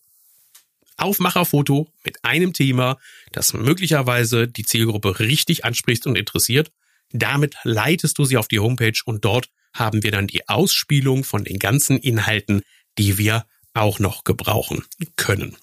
Aufmacherfoto 0.97 1.87
mit 2.03 2.25
einem 2.25 2.51
Thema, 2.51 2.97
das 3.31 3.53
möglicherweise 3.53 4.45
die 4.45 4.65
Zielgruppe 4.65 5.19
richtig 5.19 5.63
anspricht 5.63 6.05
und 6.05 6.17
interessiert. 6.17 6.69
Damit 7.13 7.55
leitest 7.63 8.17
du 8.17 8.25
sie 8.25 8.35
auf 8.35 8.49
die 8.49 8.59
Homepage 8.59 8.99
und 9.05 9.23
dort 9.23 9.47
haben 9.73 10.03
wir 10.03 10.11
dann 10.11 10.27
die 10.27 10.49
Ausspielung 10.49 11.23
von 11.23 11.45
den 11.45 11.59
ganzen 11.59 11.97
Inhalten, 11.97 12.61
die 12.97 13.17
wir 13.17 13.45
auch 13.73 13.99
noch 13.99 14.25
gebrauchen 14.25 14.83
können. 15.15 15.55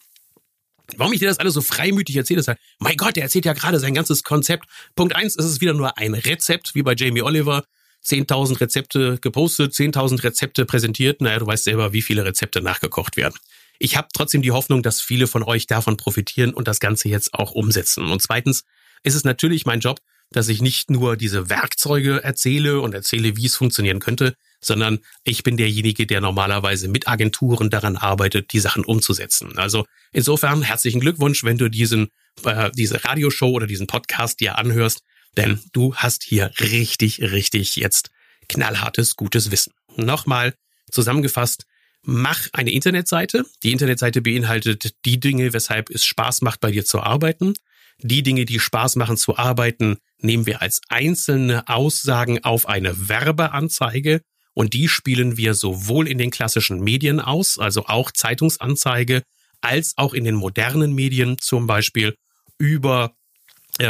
Warum 0.97 1.12
ich 1.12 1.18
dir 1.18 1.28
das 1.28 1.40
alles 1.40 1.52
so 1.52 1.61
freimütig 1.61 2.16
erzähle, 2.16 2.40
ist 2.40 2.49
halt, 2.49 2.59
mein 2.78 2.97
Gott, 2.97 3.16
der 3.16 3.25
erzählt 3.25 3.44
ja 3.44 3.52
gerade 3.52 3.80
sein 3.80 3.92
ganzes 3.92 4.23
Konzept. 4.23 4.64
Punkt 4.97 5.14
eins, 5.14 5.37
ist 5.37 5.44
es 5.44 5.61
wieder 5.61 5.75
nur 5.75 5.99
ein 5.99 6.14
Rezept, 6.14 6.75
wie 6.75 6.83
bei 6.83 6.94
Jamie 6.97 7.23
Oliver. 7.23 7.64
10.000 8.06 8.61
Rezepte 8.61 9.18
gepostet, 9.20 9.73
10.000 9.73 10.23
Rezepte 10.23 10.64
präsentiert. 10.66 11.20
Naja, 11.20 11.38
du 11.38 11.46
weißt 11.46 11.64
selber, 11.64 11.92
wie 11.92 12.02
viele 12.02 12.25
Rezepte 12.25 12.61
nachgekocht 12.61 13.16
werden. 13.16 13.34
Ich 13.78 13.96
habe 13.96 14.08
trotzdem 14.12 14.42
die 14.42 14.52
Hoffnung, 14.52 14.82
dass 14.82 15.00
viele 15.00 15.26
von 15.26 15.42
euch 15.42 15.66
davon 15.66 15.96
profitieren 15.96 16.54
und 16.54 16.68
das 16.68 16.80
Ganze 16.80 17.08
jetzt 17.08 17.34
auch 17.34 17.52
umsetzen. 17.52 18.11
Und 18.11 18.23
zweitens 18.23 18.64
ist 19.02 19.14
es 19.14 19.25
natürlich 19.25 19.66
mein 19.66 19.80
Job, 19.80 20.00
dass 20.30 20.49
ich 20.49 20.62
nicht 20.62 20.90
nur 20.90 21.16
diese 21.16 21.50
Werkzeuge 21.50 22.23
erzähle 22.23 22.80
und 22.80 22.94
erzähle, 22.94 23.37
wie 23.37 23.46
es 23.46 23.56
funktionieren 23.56 24.00
könnte, 24.00 24.34
sondern 24.61 25.00
ich 25.23 25.42
bin 25.42 25.56
derjenige, 25.56 26.06
der 26.06 26.20
normalerweise 26.20 26.88
mit 26.88 27.08
Agenturen 27.08 27.68
daran 27.68 27.96
arbeitet, 27.96 28.52
die 28.52 28.61
Sachen 28.61 28.84
umzusetzen. 28.84 29.58
Also 29.58 29.84
insofern 30.12 30.62
herzlichen 30.62 31.00
Glückwunsch, 31.00 31.44
wenn 31.44 31.58
du 31.58 31.68
diesen 31.68 32.08
äh, 32.42 32.70
diese 32.75 33.04
Radioshow 33.04 33.50
oder 33.50 33.66
diesen 33.66 33.87
Podcast 33.87 34.40
dir 34.40 34.58
anhörst. 34.58 35.02
Denn 35.36 35.60
du 35.72 35.94
hast 35.94 36.22
hier 36.22 36.52
richtig, 36.60 37.20
richtig 37.20 37.76
jetzt 37.76 38.10
knallhartes, 38.48 39.16
gutes 39.16 39.50
Wissen. 39.50 39.72
Nochmal 39.96 40.54
zusammengefasst, 40.90 41.66
mach 42.02 42.48
eine 42.52 42.70
Internetseite. 42.70 43.44
Die 43.62 43.72
Internetseite 43.72 44.20
beinhaltet 44.20 44.94
die 45.04 45.18
Dinge, 45.18 45.52
weshalb 45.52 45.90
es 45.90 46.04
Spaß 46.04 46.42
macht, 46.42 46.60
bei 46.60 46.70
dir 46.70 46.84
zu 46.84 47.00
arbeiten. 47.00 47.54
Die 47.98 48.22
Dinge, 48.22 48.44
die 48.44 48.60
Spaß 48.60 48.96
machen 48.96 49.16
zu 49.16 49.36
arbeiten, 49.36 49.98
nehmen 50.18 50.46
wir 50.46 50.62
als 50.62 50.80
einzelne 50.88 51.68
Aussagen 51.68 52.42
auf 52.44 52.66
eine 52.68 53.08
Werbeanzeige 53.08 54.20
und 54.52 54.72
die 54.72 54.88
spielen 54.88 55.36
wir 55.36 55.54
sowohl 55.54 56.08
in 56.08 56.18
den 56.18 56.30
klassischen 56.30 56.80
Medien 56.80 57.20
aus, 57.20 57.58
also 57.58 57.86
auch 57.86 58.10
Zeitungsanzeige, 58.10 59.22
als 59.60 59.94
auch 59.96 60.14
in 60.14 60.24
den 60.24 60.34
modernen 60.34 60.92
Medien, 60.94 61.38
zum 61.38 61.66
Beispiel 61.66 62.16
über 62.58 63.14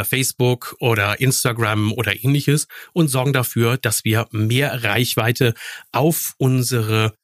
Facebook 0.03 0.75
oder 0.79 1.19
Instagram 1.19 1.91
oder 1.93 2.23
ähnliches 2.23 2.67
und 2.93 3.07
sorgen 3.07 3.33
dafür, 3.33 3.77
dass 3.77 4.03
wir 4.03 4.27
mehr 4.31 4.83
Reichweite 4.83 5.53
auf 5.91 6.33
unsere, 6.37 7.15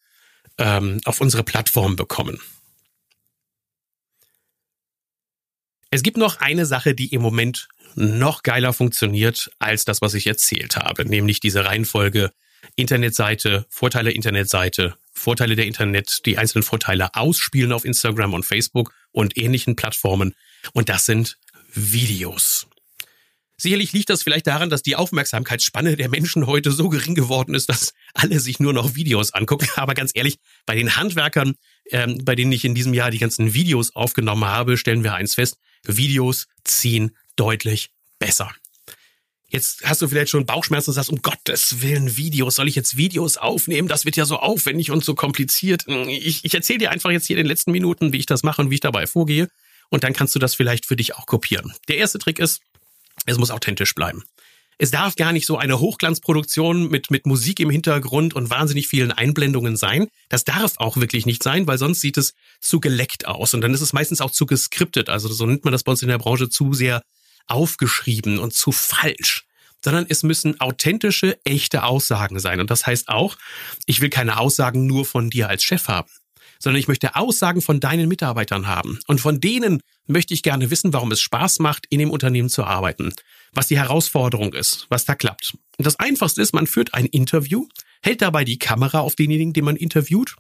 ähm, 0.58 1.02
auf 1.06 1.22
unsere 1.22 1.44
Plattform 1.44 1.96
bekommen. 1.96 2.40
Es 5.90 6.04
gibt 6.04 6.18
noch 6.18 6.40
eine 6.40 6.66
Sache, 6.66 6.94
die 6.94 7.08
im 7.08 7.22
Moment 7.22 7.68
noch 7.96 8.44
geiler 8.44 8.72
funktioniert 8.72 9.52
als 9.60 9.84
das, 9.84 10.02
was 10.02 10.14
ich 10.14 10.28
erzählt 10.28 10.78
habe, 10.78 11.06
nämlich 11.06 11.40
diese 11.42 11.66
Reihenfolge 11.66 12.32
Internetseite, 12.76 13.66
Vorteile 13.70 14.12
Internetseite, 14.12 14.96
Vorteile 15.12 15.56
der 15.56 15.66
Internet, 15.66 16.26
die 16.26 16.38
einzelnen 16.38 16.64
Vorteile 16.64 17.14
ausspielen 17.16 17.74
auf 17.74 17.86
Instagram 17.86 18.34
und 18.34 18.46
Facebook 18.46 18.94
und 19.12 19.38
ähnlichen 19.38 19.76
Plattformen. 19.76 20.36
Und 20.74 20.90
das 20.90 21.06
sind 21.06 21.38
Videos. 21.74 22.68
Sicherlich 23.62 23.94
liegt 23.94 24.10
das 24.10 24.24
vielleicht 24.24 24.48
daran, 24.48 24.72
dass 24.72 24.82
die 24.82 24.96
Aufmerksamkeitsspanne 24.96 25.96
der 25.96 26.10
Menschen 26.10 26.48
heute 26.48 26.72
so 26.72 26.90
gering 26.90 27.14
geworden 27.14 27.54
ist, 27.54 27.70
dass 27.70 27.94
alle 28.16 28.40
sich 28.40 28.60
nur 28.60 28.74
noch 28.74 28.96
Videos 28.96 29.34
angucken. 29.34 29.68
Aber 29.76 29.94
ganz 29.94 30.12
ehrlich, 30.16 30.38
bei 30.66 30.74
den 30.74 30.96
Handwerkern, 30.96 31.54
ähm, 31.92 32.18
bei 32.24 32.34
denen 32.34 32.52
ich 32.52 32.66
in 32.66 32.74
diesem 32.74 32.96
Jahr 32.96 33.12
die 33.12 33.20
ganzen 33.20 33.54
Videos 33.54 33.96
aufgenommen 33.96 34.46
habe, 34.46 34.78
stellen 34.78 35.04
wir 35.04 35.14
eins 35.14 35.36
fest, 35.36 35.58
Videos 35.86 36.48
ziehen 36.64 37.16
deutlich 37.36 37.92
besser. 38.18 38.52
Jetzt 39.48 39.84
hast 39.84 40.02
du 40.02 40.08
vielleicht 40.08 40.32
schon 40.32 40.46
Bauchschmerzen 40.46 40.90
und 40.90 40.96
sagst, 40.96 41.12
um 41.12 41.22
Gottes 41.22 41.82
Willen, 41.82 42.18
Videos, 42.18 42.56
soll 42.56 42.68
ich 42.68 42.76
jetzt 42.76 42.98
Videos 42.98 43.38
aufnehmen? 43.38 43.90
Das 43.90 44.06
wird 44.06 44.16
ja 44.16 44.26
so 44.26 44.38
aufwendig 44.38 44.90
und 44.90 45.04
so 45.04 45.14
kompliziert. 45.14 45.86
Ich, 46.08 46.46
ich 46.46 46.54
erzähle 46.54 46.80
dir 46.80 46.92
einfach 46.92 47.12
jetzt 47.12 47.28
hier 47.28 47.36
in 47.36 47.44
den 47.44 47.48
letzten 47.48 47.74
Minuten, 47.74 48.14
wie 48.14 48.18
ich 48.18 48.26
das 48.26 48.44
mache 48.44 48.62
und 48.62 48.72
wie 48.72 48.76
ich 48.76 48.82
dabei 48.82 49.06
vorgehe. 49.06 49.50
Und 49.92 50.04
dann 50.04 50.14
kannst 50.14 50.34
du 50.34 50.40
das 50.40 50.56
vielleicht 50.56 50.88
für 50.88 50.96
dich 50.96 51.16
auch 51.16 51.28
kopieren. 51.28 51.74
Der 51.88 51.98
erste 51.98 52.18
Trick 52.18 52.40
ist, 52.40 52.62
es 53.28 53.38
muss 53.38 53.52
authentisch 53.52 53.94
bleiben. 53.94 54.24
Es 54.80 54.90
darf 54.90 55.16
gar 55.16 55.32
nicht 55.32 55.46
so 55.46 55.60
eine 55.60 55.80
Hochglanzproduktion 55.80 56.90
mit, 56.90 57.12
mit 57.12 57.28
Musik 57.28 57.60
im 57.60 57.70
Hintergrund 57.70 58.34
und 58.34 58.50
wahnsinnig 58.50 58.88
vielen 58.88 59.12
Einblendungen 59.12 59.78
sein. 59.78 60.08
Das 60.28 60.44
darf 60.44 60.74
auch 60.78 60.98
wirklich 60.98 61.28
nicht 61.28 61.44
sein, 61.44 61.68
weil 61.68 61.78
sonst 61.78 62.02
sieht 62.02 62.18
es 62.18 62.34
zu 62.60 62.80
geleckt 62.80 63.28
aus. 63.28 63.54
Und 63.54 63.62
dann 63.62 63.76
ist 63.76 63.82
es 63.82 63.94
meistens 63.94 64.22
auch 64.22 64.32
zu 64.32 64.48
geskriptet. 64.48 65.08
Also 65.08 65.28
so 65.28 65.46
nennt 65.46 65.66
man 65.66 65.72
das 65.72 65.84
bei 65.84 65.92
uns 65.92 66.02
in 66.02 66.08
der 66.08 66.18
Branche 66.18 66.50
zu 66.50 66.74
sehr 66.74 67.04
aufgeschrieben 67.46 68.40
und 68.40 68.54
zu 68.54 68.72
falsch 68.72 69.46
sondern 69.84 70.06
es 70.08 70.24
müssen 70.24 70.60
authentische, 70.60 71.40
echte 71.44 71.84
Aussagen 71.84 72.40
sein. 72.40 72.60
Und 72.60 72.70
das 72.70 72.86
heißt 72.86 73.10
auch, 73.10 73.38
ich 73.86 74.02
will 74.02 74.10
keine 74.10 74.38
Aussagen 74.38 74.86
nur 74.86 75.06
von 75.06 75.30
dir 75.30 75.50
als 75.50 75.64
Chef 75.64 75.88
haben, 75.88 76.10
sondern 76.62 76.80
ich 76.80 76.88
möchte 76.88 77.16
Aussagen 77.16 77.62
von 77.62 77.80
deinen 77.80 78.08
Mitarbeitern 78.08 78.68
haben. 78.68 79.00
Und 79.08 79.20
von 79.20 79.40
denen 79.40 79.82
möchte 80.08 80.34
ich 80.34 80.44
gerne 80.44 80.70
wissen, 80.70 80.94
warum 80.94 81.12
es 81.12 81.22
Spaß 81.22 81.60
macht, 81.60 81.86
in 81.90 82.00
dem 82.00 82.12
Unternehmen 82.12 82.50
zu 82.50 82.64
arbeiten, 82.64 83.14
was 83.54 83.68
die 83.68 83.78
Herausforderung 83.78 84.54
ist, 84.54 84.86
was 84.90 85.06
da 85.06 85.16
klappt. 85.16 85.54
Und 85.78 85.86
das 85.86 86.00
Einfachste 86.00 86.42
ist, 86.42 86.54
man 86.54 86.68
führt 86.68 86.94
ein 86.94 87.06
Interview, 87.06 87.68
hält 88.04 88.22
dabei 88.22 88.46
die 88.46 88.60
Kamera 88.60 89.00
auf 89.00 89.16
denjenigen, 89.16 89.54
den 89.54 89.66
man 89.66 89.76
interviewt, 89.76 90.36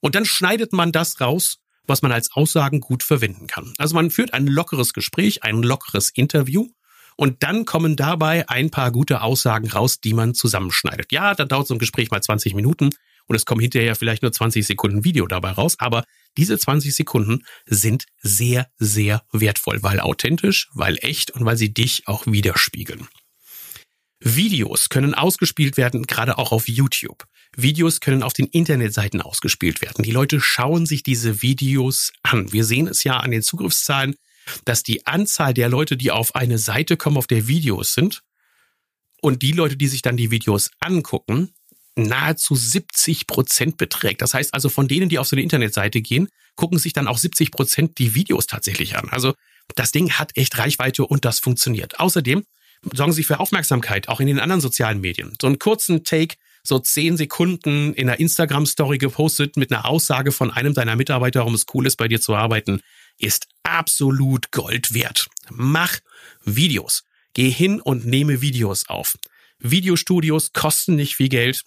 und 0.00 0.14
dann 0.14 0.24
schneidet 0.24 0.72
man 0.72 0.92
das 0.92 1.20
raus, 1.20 1.58
was 1.86 2.02
man 2.02 2.12
als 2.12 2.32
Aussagen 2.32 2.80
gut 2.80 3.02
verwenden 3.02 3.46
kann. 3.46 3.74
Also 3.78 3.94
man 3.94 4.10
führt 4.10 4.32
ein 4.32 4.46
lockeres 4.46 4.92
Gespräch, 4.92 5.44
ein 5.44 5.62
lockeres 5.62 6.10
Interview 6.10 6.68
und 7.16 7.42
dann 7.42 7.64
kommen 7.64 7.96
dabei 7.96 8.48
ein 8.48 8.70
paar 8.70 8.90
gute 8.92 9.20
Aussagen 9.20 9.68
raus, 9.68 10.00
die 10.00 10.14
man 10.14 10.34
zusammenschneidet. 10.34 11.12
Ja, 11.12 11.34
da 11.34 11.44
dauert 11.44 11.66
so 11.66 11.74
ein 11.74 11.78
Gespräch 11.78 12.10
mal 12.10 12.22
20 12.22 12.54
Minuten 12.54 12.90
und 13.30 13.36
es 13.36 13.44
kommen 13.44 13.60
hinterher 13.60 13.94
vielleicht 13.94 14.22
nur 14.22 14.32
20 14.32 14.66
Sekunden 14.66 15.04
Video 15.04 15.28
dabei 15.28 15.52
raus, 15.52 15.76
aber 15.78 16.02
diese 16.36 16.58
20 16.58 16.92
Sekunden 16.92 17.44
sind 17.64 18.06
sehr, 18.20 18.68
sehr 18.76 19.22
wertvoll, 19.30 19.84
weil 19.84 20.00
authentisch, 20.00 20.68
weil 20.74 20.98
echt 21.00 21.30
und 21.30 21.44
weil 21.44 21.56
sie 21.56 21.72
dich 21.72 22.08
auch 22.08 22.26
widerspiegeln. 22.26 23.06
Videos 24.18 24.88
können 24.88 25.14
ausgespielt 25.14 25.76
werden, 25.76 26.08
gerade 26.08 26.38
auch 26.38 26.50
auf 26.50 26.66
YouTube. 26.66 27.24
Videos 27.56 28.00
können 28.00 28.24
auf 28.24 28.32
den 28.32 28.46
Internetseiten 28.46 29.22
ausgespielt 29.22 29.80
werden. 29.80 30.02
Die 30.02 30.10
Leute 30.10 30.40
schauen 30.40 30.84
sich 30.84 31.04
diese 31.04 31.40
Videos 31.40 32.12
an. 32.24 32.52
Wir 32.52 32.64
sehen 32.64 32.88
es 32.88 33.04
ja 33.04 33.18
an 33.18 33.30
den 33.30 33.42
Zugriffszahlen, 33.42 34.16
dass 34.64 34.82
die 34.82 35.06
Anzahl 35.06 35.54
der 35.54 35.68
Leute, 35.68 35.96
die 35.96 36.10
auf 36.10 36.34
eine 36.34 36.58
Seite 36.58 36.96
kommen, 36.96 37.16
auf 37.16 37.28
der 37.28 37.46
Videos 37.46 37.94
sind, 37.94 38.22
und 39.22 39.42
die 39.42 39.52
Leute, 39.52 39.76
die 39.76 39.86
sich 39.86 40.02
dann 40.02 40.16
die 40.16 40.32
Videos 40.32 40.70
angucken, 40.80 41.54
nahezu 41.96 42.54
70 42.54 43.26
Prozent 43.26 43.76
beträgt. 43.76 44.22
Das 44.22 44.34
heißt 44.34 44.54
also, 44.54 44.68
von 44.68 44.88
denen, 44.88 45.08
die 45.08 45.18
auf 45.18 45.26
so 45.26 45.36
eine 45.36 45.42
Internetseite 45.42 46.00
gehen, 46.00 46.28
gucken 46.56 46.78
sich 46.78 46.92
dann 46.92 47.08
auch 47.08 47.18
70 47.18 47.50
Prozent 47.50 47.98
die 47.98 48.14
Videos 48.14 48.46
tatsächlich 48.46 48.96
an. 48.96 49.08
Also 49.10 49.34
das 49.76 49.92
Ding 49.92 50.12
hat 50.12 50.36
echt 50.36 50.58
Reichweite 50.58 51.06
und 51.06 51.24
das 51.24 51.38
funktioniert. 51.38 52.00
Außerdem 52.00 52.44
sorgen 52.92 53.12
sie 53.12 53.24
für 53.24 53.40
Aufmerksamkeit, 53.40 54.08
auch 54.08 54.20
in 54.20 54.26
den 54.26 54.40
anderen 54.40 54.60
sozialen 54.60 55.00
Medien. 55.00 55.34
So 55.40 55.46
einen 55.46 55.58
kurzen 55.58 56.04
Take, 56.04 56.36
so 56.62 56.78
zehn 56.78 57.16
Sekunden 57.16 57.94
in 57.94 58.08
einer 58.08 58.20
Instagram-Story 58.20 58.98
gepostet 58.98 59.56
mit 59.56 59.72
einer 59.72 59.86
Aussage 59.86 60.32
von 60.32 60.50
einem 60.50 60.74
deiner 60.74 60.96
Mitarbeiter, 60.96 61.40
warum 61.40 61.54
es 61.54 61.66
cool 61.74 61.86
ist, 61.86 61.96
bei 61.96 62.08
dir 62.08 62.20
zu 62.20 62.34
arbeiten, 62.34 62.80
ist 63.18 63.48
absolut 63.62 64.50
Gold 64.50 64.94
wert. 64.94 65.28
Mach 65.50 65.98
Videos. 66.44 67.04
Geh 67.34 67.50
hin 67.50 67.80
und 67.80 68.06
nehme 68.06 68.40
Videos 68.40 68.88
auf. 68.88 69.16
Videostudios 69.58 70.52
kosten 70.52 70.96
nicht 70.96 71.16
viel 71.16 71.28
Geld 71.28 71.62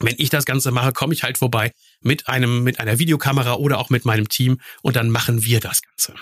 wenn 0.00 0.14
ich 0.18 0.30
das 0.30 0.44
Ganze 0.44 0.70
mache, 0.70 0.92
komme 0.92 1.14
ich 1.14 1.22
halt 1.22 1.38
vorbei 1.38 1.72
mit 2.00 2.28
einem, 2.28 2.62
mit 2.62 2.80
einer 2.80 2.98
Videokamera 2.98 3.54
oder 3.54 3.78
auch 3.78 3.90
mit 3.90 4.04
meinem 4.04 4.28
Team 4.28 4.60
und 4.82 4.96
dann 4.96 5.10
machen 5.10 5.44
wir 5.44 5.60
das 5.60 5.82
Ganze. 5.82 6.14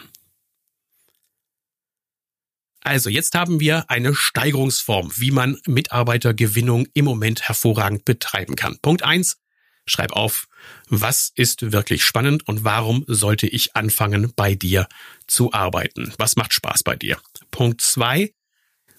Also 2.87 3.11
jetzt 3.11 3.35
haben 3.35 3.59
wir 3.59 3.90
eine 3.90 4.14
Steigerungsform, 4.14 5.10
wie 5.17 5.32
man 5.32 5.58
Mitarbeitergewinnung 5.67 6.86
im 6.95 7.04
Moment 7.04 7.43
hervorragend 7.43 8.04
betreiben 8.04 8.54
kann. 8.54 8.78
Punkt 8.80 9.02
eins: 9.02 9.39
Schreib 9.86 10.12
auf, 10.12 10.47
was 10.89 11.32
ist 11.34 11.73
wirklich 11.73 12.04
spannend 12.04 12.47
und 12.47 12.62
warum 12.62 13.04
sollte 13.08 13.49
ich 13.49 13.75
anfangen, 13.75 14.32
bei 14.36 14.54
dir 14.54 14.86
zu 15.26 15.52
arbeiten? 15.52 16.12
Was 16.19 16.36
macht 16.36 16.54
Spaß 16.54 16.84
bei 16.84 16.95
dir? 16.95 17.19
Punkt 17.50 17.80
zwei: 17.80 18.32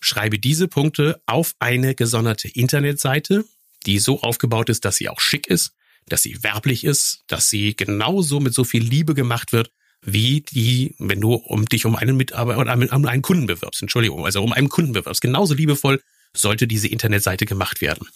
Schreibe 0.02 0.38
diese 0.38 0.68
Punkte 0.68 1.22
auf 1.26 1.54
eine 1.60 1.96
gesonderte 1.96 2.50
Internetseite, 2.50 3.46
die 3.88 4.00
so 4.00 4.22
aufgebaut 4.22 4.70
ist, 4.70 4.86
dass 4.86 4.98
sie 4.98 5.10
auch 5.10 5.20
schick 5.20 5.48
ist, 5.48 5.72
dass 6.08 6.22
sie 6.22 6.44
werblich 6.44 6.84
ist, 6.84 7.24
dass 7.28 7.50
sie 7.50 7.76
genauso 7.76 8.40
mit 8.40 8.54
so 8.54 8.64
viel 8.64 8.84
Liebe 8.84 9.14
gemacht 9.14 9.52
wird, 9.52 9.72
wie 10.02 10.42
die, 10.42 10.96
wenn 11.00 11.22
du 11.22 11.34
um 11.34 11.66
dich 11.66 11.86
um 11.86 11.96
einen 11.96 12.16
Mitarbeiter 12.16 12.60
oder 12.60 12.74
um 12.74 13.06
einen 13.06 13.22
Kunden 13.22 13.48
bewirbst, 13.48 13.82
Entschuldigung, 13.82 14.26
also 14.26 14.44
um 14.44 14.54
einen 14.54 14.70
Kunden 14.70 14.94
bewirbst. 14.94 15.22
Genauso 15.22 15.54
liebevoll 15.54 16.02
sollte 16.36 16.68
diese 16.68 16.88
Internetseite 16.88 17.46
gemacht 17.46 17.82
werden. 17.82 18.08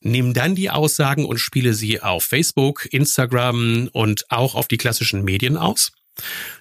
Nimm 0.00 0.32
dann 0.32 0.54
die 0.54 0.70
Aussagen 0.70 1.24
und 1.24 1.38
spiele 1.38 1.74
sie 1.74 2.00
auf 2.00 2.24
Facebook, 2.24 2.86
Instagram 2.92 3.88
und 3.92 4.30
auch 4.30 4.54
auf 4.54 4.68
die 4.68 4.76
klassischen 4.76 5.24
Medien 5.24 5.56
aus. 5.56 5.92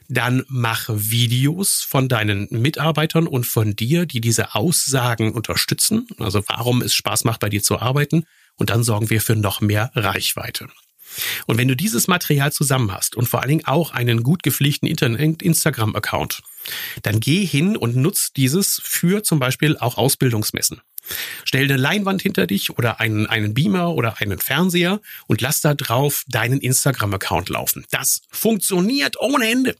Dann 0.09 0.43
mach 0.47 0.89
Videos 0.89 1.81
von 1.81 2.07
deinen 2.07 2.47
Mitarbeitern 2.49 3.27
und 3.27 3.45
von 3.45 3.75
dir, 3.75 4.05
die 4.05 4.21
diese 4.21 4.55
Aussagen 4.55 5.33
unterstützen. 5.33 6.07
Also 6.19 6.43
warum 6.47 6.81
es 6.81 6.93
Spaß 6.93 7.23
macht, 7.25 7.39
bei 7.39 7.49
dir 7.49 7.61
zu 7.61 7.79
arbeiten. 7.79 8.25
Und 8.55 8.69
dann 8.69 8.83
sorgen 8.83 9.09
wir 9.09 9.21
für 9.21 9.35
noch 9.35 9.61
mehr 9.61 9.91
Reichweite. 9.95 10.67
Und 11.45 11.57
wenn 11.57 11.67
du 11.67 11.75
dieses 11.75 12.07
Material 12.07 12.51
zusammen 12.51 12.91
hast 12.91 13.15
und 13.15 13.27
vor 13.27 13.41
allen 13.41 13.49
Dingen 13.49 13.65
auch 13.65 13.91
einen 13.91 14.23
gut 14.23 14.43
gepflegten 14.43 14.87
Instagram-Account, 14.87 16.41
dann 17.03 17.19
geh 17.19 17.45
hin 17.45 17.77
und 17.77 17.95
nutz 17.95 18.33
dieses 18.33 18.81
für 18.83 19.23
zum 19.23 19.39
Beispiel 19.39 19.77
auch 19.77 19.97
Ausbildungsmessen. 19.97 20.81
Stell 21.45 21.63
eine 21.63 21.77
Leinwand 21.77 22.21
hinter 22.21 22.47
dich 22.47 22.71
oder 22.77 22.99
einen, 22.99 23.27
einen 23.27 23.53
Beamer 23.53 23.93
oder 23.93 24.19
einen 24.19 24.39
Fernseher 24.39 24.99
und 25.27 25.41
lass 25.41 25.61
da 25.61 25.73
drauf 25.73 26.23
deinen 26.27 26.59
Instagram-Account 26.59 27.49
laufen. 27.49 27.85
Das 27.91 28.21
funktioniert 28.29 29.19
ohne 29.19 29.49
Ende. 29.49 29.75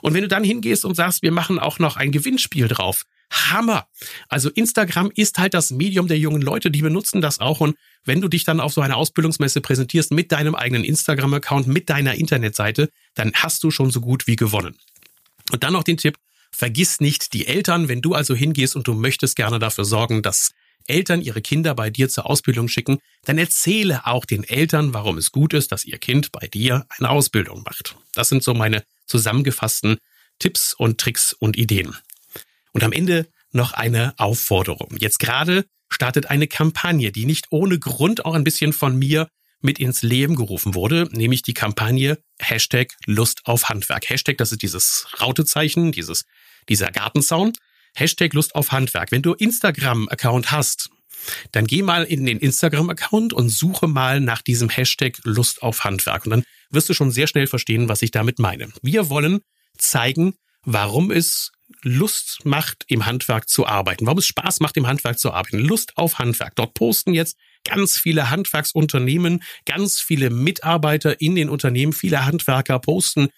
Und 0.00 0.14
wenn 0.14 0.22
du 0.22 0.28
dann 0.28 0.44
hingehst 0.44 0.84
und 0.84 0.94
sagst, 0.94 1.22
wir 1.22 1.32
machen 1.32 1.58
auch 1.58 1.78
noch 1.78 1.96
ein 1.96 2.12
Gewinnspiel 2.12 2.68
drauf, 2.68 3.04
Hammer. 3.32 3.86
Also 4.28 4.50
Instagram 4.50 5.10
ist 5.14 5.38
halt 5.38 5.54
das 5.54 5.70
Medium 5.70 6.06
der 6.06 6.18
jungen 6.18 6.42
Leute, 6.42 6.70
die 6.70 6.82
benutzen 6.82 7.20
das 7.20 7.40
auch. 7.40 7.60
Und 7.60 7.76
wenn 8.04 8.20
du 8.20 8.28
dich 8.28 8.44
dann 8.44 8.60
auf 8.60 8.72
so 8.72 8.80
einer 8.82 8.96
Ausbildungsmesse 8.96 9.60
präsentierst 9.60 10.10
mit 10.10 10.32
deinem 10.32 10.54
eigenen 10.54 10.84
Instagram-Account, 10.84 11.66
mit 11.66 11.88
deiner 11.88 12.14
Internetseite, 12.14 12.90
dann 13.14 13.32
hast 13.34 13.62
du 13.64 13.70
schon 13.70 13.90
so 13.90 14.00
gut 14.00 14.26
wie 14.26 14.36
gewonnen. 14.36 14.76
Und 15.50 15.64
dann 15.64 15.72
noch 15.72 15.82
den 15.82 15.96
Tipp, 15.96 16.16
vergiss 16.50 17.00
nicht 17.00 17.32
die 17.32 17.46
Eltern, 17.46 17.88
wenn 17.88 18.02
du 18.02 18.14
also 18.14 18.34
hingehst 18.34 18.76
und 18.76 18.86
du 18.86 18.94
möchtest 18.94 19.36
gerne 19.36 19.58
dafür 19.58 19.84
sorgen, 19.84 20.22
dass 20.22 20.52
Eltern 20.86 21.20
ihre 21.20 21.42
Kinder 21.42 21.74
bei 21.74 21.90
dir 21.90 22.08
zur 22.08 22.26
Ausbildung 22.26 22.68
schicken, 22.68 22.98
dann 23.24 23.38
erzähle 23.38 24.06
auch 24.06 24.24
den 24.24 24.44
Eltern, 24.44 24.94
warum 24.94 25.18
es 25.18 25.32
gut 25.32 25.54
ist, 25.54 25.72
dass 25.72 25.84
ihr 25.84 25.98
Kind 25.98 26.32
bei 26.32 26.46
dir 26.48 26.86
eine 26.98 27.10
Ausbildung 27.10 27.62
macht. 27.62 27.96
Das 28.14 28.28
sind 28.28 28.42
so 28.42 28.54
meine 28.54 28.84
zusammengefassten 29.06 29.98
Tipps 30.38 30.74
und 30.74 30.98
Tricks 30.98 31.32
und 31.32 31.56
Ideen. 31.56 31.96
Und 32.72 32.84
am 32.84 32.92
Ende 32.92 33.28
noch 33.52 33.72
eine 33.72 34.14
Aufforderung. 34.18 34.96
Jetzt 34.98 35.18
gerade 35.18 35.64
startet 35.88 36.26
eine 36.30 36.46
Kampagne, 36.46 37.12
die 37.12 37.26
nicht 37.26 37.46
ohne 37.50 37.78
Grund 37.78 38.24
auch 38.24 38.34
ein 38.34 38.44
bisschen 38.44 38.72
von 38.72 38.98
mir 38.98 39.28
mit 39.60 39.78
ins 39.78 40.02
Leben 40.02 40.34
gerufen 40.34 40.74
wurde, 40.74 41.08
nämlich 41.12 41.42
die 41.42 41.54
Kampagne 41.54 42.18
Hashtag 42.38 42.88
Lust 43.06 43.42
auf 43.44 43.68
Handwerk. 43.68 44.08
Hashtag, 44.08 44.38
das 44.38 44.52
ist 44.52 44.62
dieses 44.62 45.06
Rautezeichen, 45.20 45.92
dieses, 45.92 46.24
dieser 46.68 46.90
Gartenzaun. 46.90 47.52
Hashtag 47.94 48.32
Lust 48.34 48.54
auf 48.54 48.72
Handwerk. 48.72 49.12
Wenn 49.12 49.22
du 49.22 49.34
Instagram-Account 49.34 50.50
hast, 50.50 50.90
dann 51.52 51.66
geh 51.66 51.82
mal 51.82 52.04
in 52.04 52.26
den 52.26 52.38
Instagram-Account 52.38 53.32
und 53.32 53.48
suche 53.48 53.86
mal 53.86 54.20
nach 54.20 54.42
diesem 54.42 54.68
Hashtag 54.68 55.18
Lust 55.24 55.62
auf 55.62 55.84
Handwerk. 55.84 56.24
Und 56.24 56.30
dann 56.30 56.44
wirst 56.70 56.88
du 56.88 56.94
schon 56.94 57.10
sehr 57.10 57.26
schnell 57.26 57.46
verstehen, 57.46 57.88
was 57.88 58.02
ich 58.02 58.10
damit 58.10 58.38
meine. 58.38 58.68
Wir 58.82 59.08
wollen 59.08 59.40
zeigen, 59.78 60.34
warum 60.64 61.10
es 61.10 61.52
Lust 61.82 62.40
macht, 62.44 62.84
im 62.88 63.06
Handwerk 63.06 63.48
zu 63.48 63.66
arbeiten, 63.66 64.06
warum 64.06 64.18
es 64.18 64.26
Spaß 64.26 64.60
macht, 64.60 64.76
im 64.76 64.86
Handwerk 64.86 65.18
zu 65.18 65.32
arbeiten. 65.32 65.58
Lust 65.58 65.96
auf 65.96 66.18
Handwerk. 66.18 66.54
Dort 66.54 66.74
posten 66.74 67.14
jetzt 67.14 67.36
ganz 67.64 67.98
viele 67.98 68.30
Handwerksunternehmen, 68.30 69.42
ganz 69.66 70.00
viele 70.00 70.30
Mitarbeiter 70.30 71.20
in 71.20 71.34
den 71.34 71.48
Unternehmen, 71.48 71.92
viele 71.92 72.24
Handwerker 72.24 72.78
posten 72.78 73.30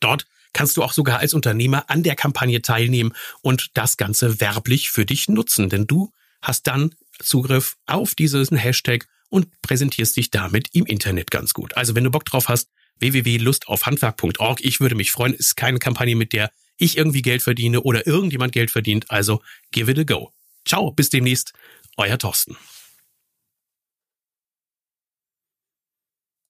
Dort 0.00 0.26
kannst 0.52 0.76
du 0.76 0.82
auch 0.82 0.92
sogar 0.92 1.20
als 1.20 1.32
Unternehmer 1.34 1.88
an 1.88 2.02
der 2.02 2.16
Kampagne 2.16 2.60
teilnehmen 2.62 3.12
und 3.42 3.70
das 3.74 3.96
Ganze 3.96 4.40
werblich 4.40 4.90
für 4.90 5.06
dich 5.06 5.28
nutzen, 5.28 5.68
denn 5.68 5.86
du 5.86 6.12
hast 6.42 6.66
dann 6.66 6.96
Zugriff 7.20 7.76
auf 7.86 8.14
diesen 8.14 8.56
Hashtag 8.56 9.06
und 9.28 9.48
präsentierst 9.62 10.16
dich 10.16 10.30
damit 10.30 10.68
im 10.72 10.86
Internet 10.86 11.30
ganz 11.30 11.52
gut. 11.52 11.76
Also 11.76 11.94
wenn 11.94 12.04
du 12.04 12.10
Bock 12.10 12.24
drauf 12.24 12.48
hast, 12.48 12.68
www.lustaufhandwerk.org. 13.00 14.60
Ich 14.62 14.80
würde 14.80 14.94
mich 14.94 15.12
freuen. 15.12 15.34
Ist 15.34 15.56
keine 15.56 15.78
Kampagne, 15.78 16.16
mit 16.16 16.32
der 16.32 16.50
ich 16.78 16.96
irgendwie 16.96 17.22
Geld 17.22 17.42
verdiene 17.42 17.82
oder 17.82 18.06
irgendjemand 18.06 18.52
Geld 18.52 18.70
verdient. 18.70 19.10
Also 19.10 19.42
give 19.72 19.90
it 19.90 19.98
a 19.98 20.04
go. 20.04 20.32
Ciao, 20.64 20.90
bis 20.92 21.10
demnächst. 21.10 21.52
Euer 21.96 22.18
Thorsten. 22.18 22.56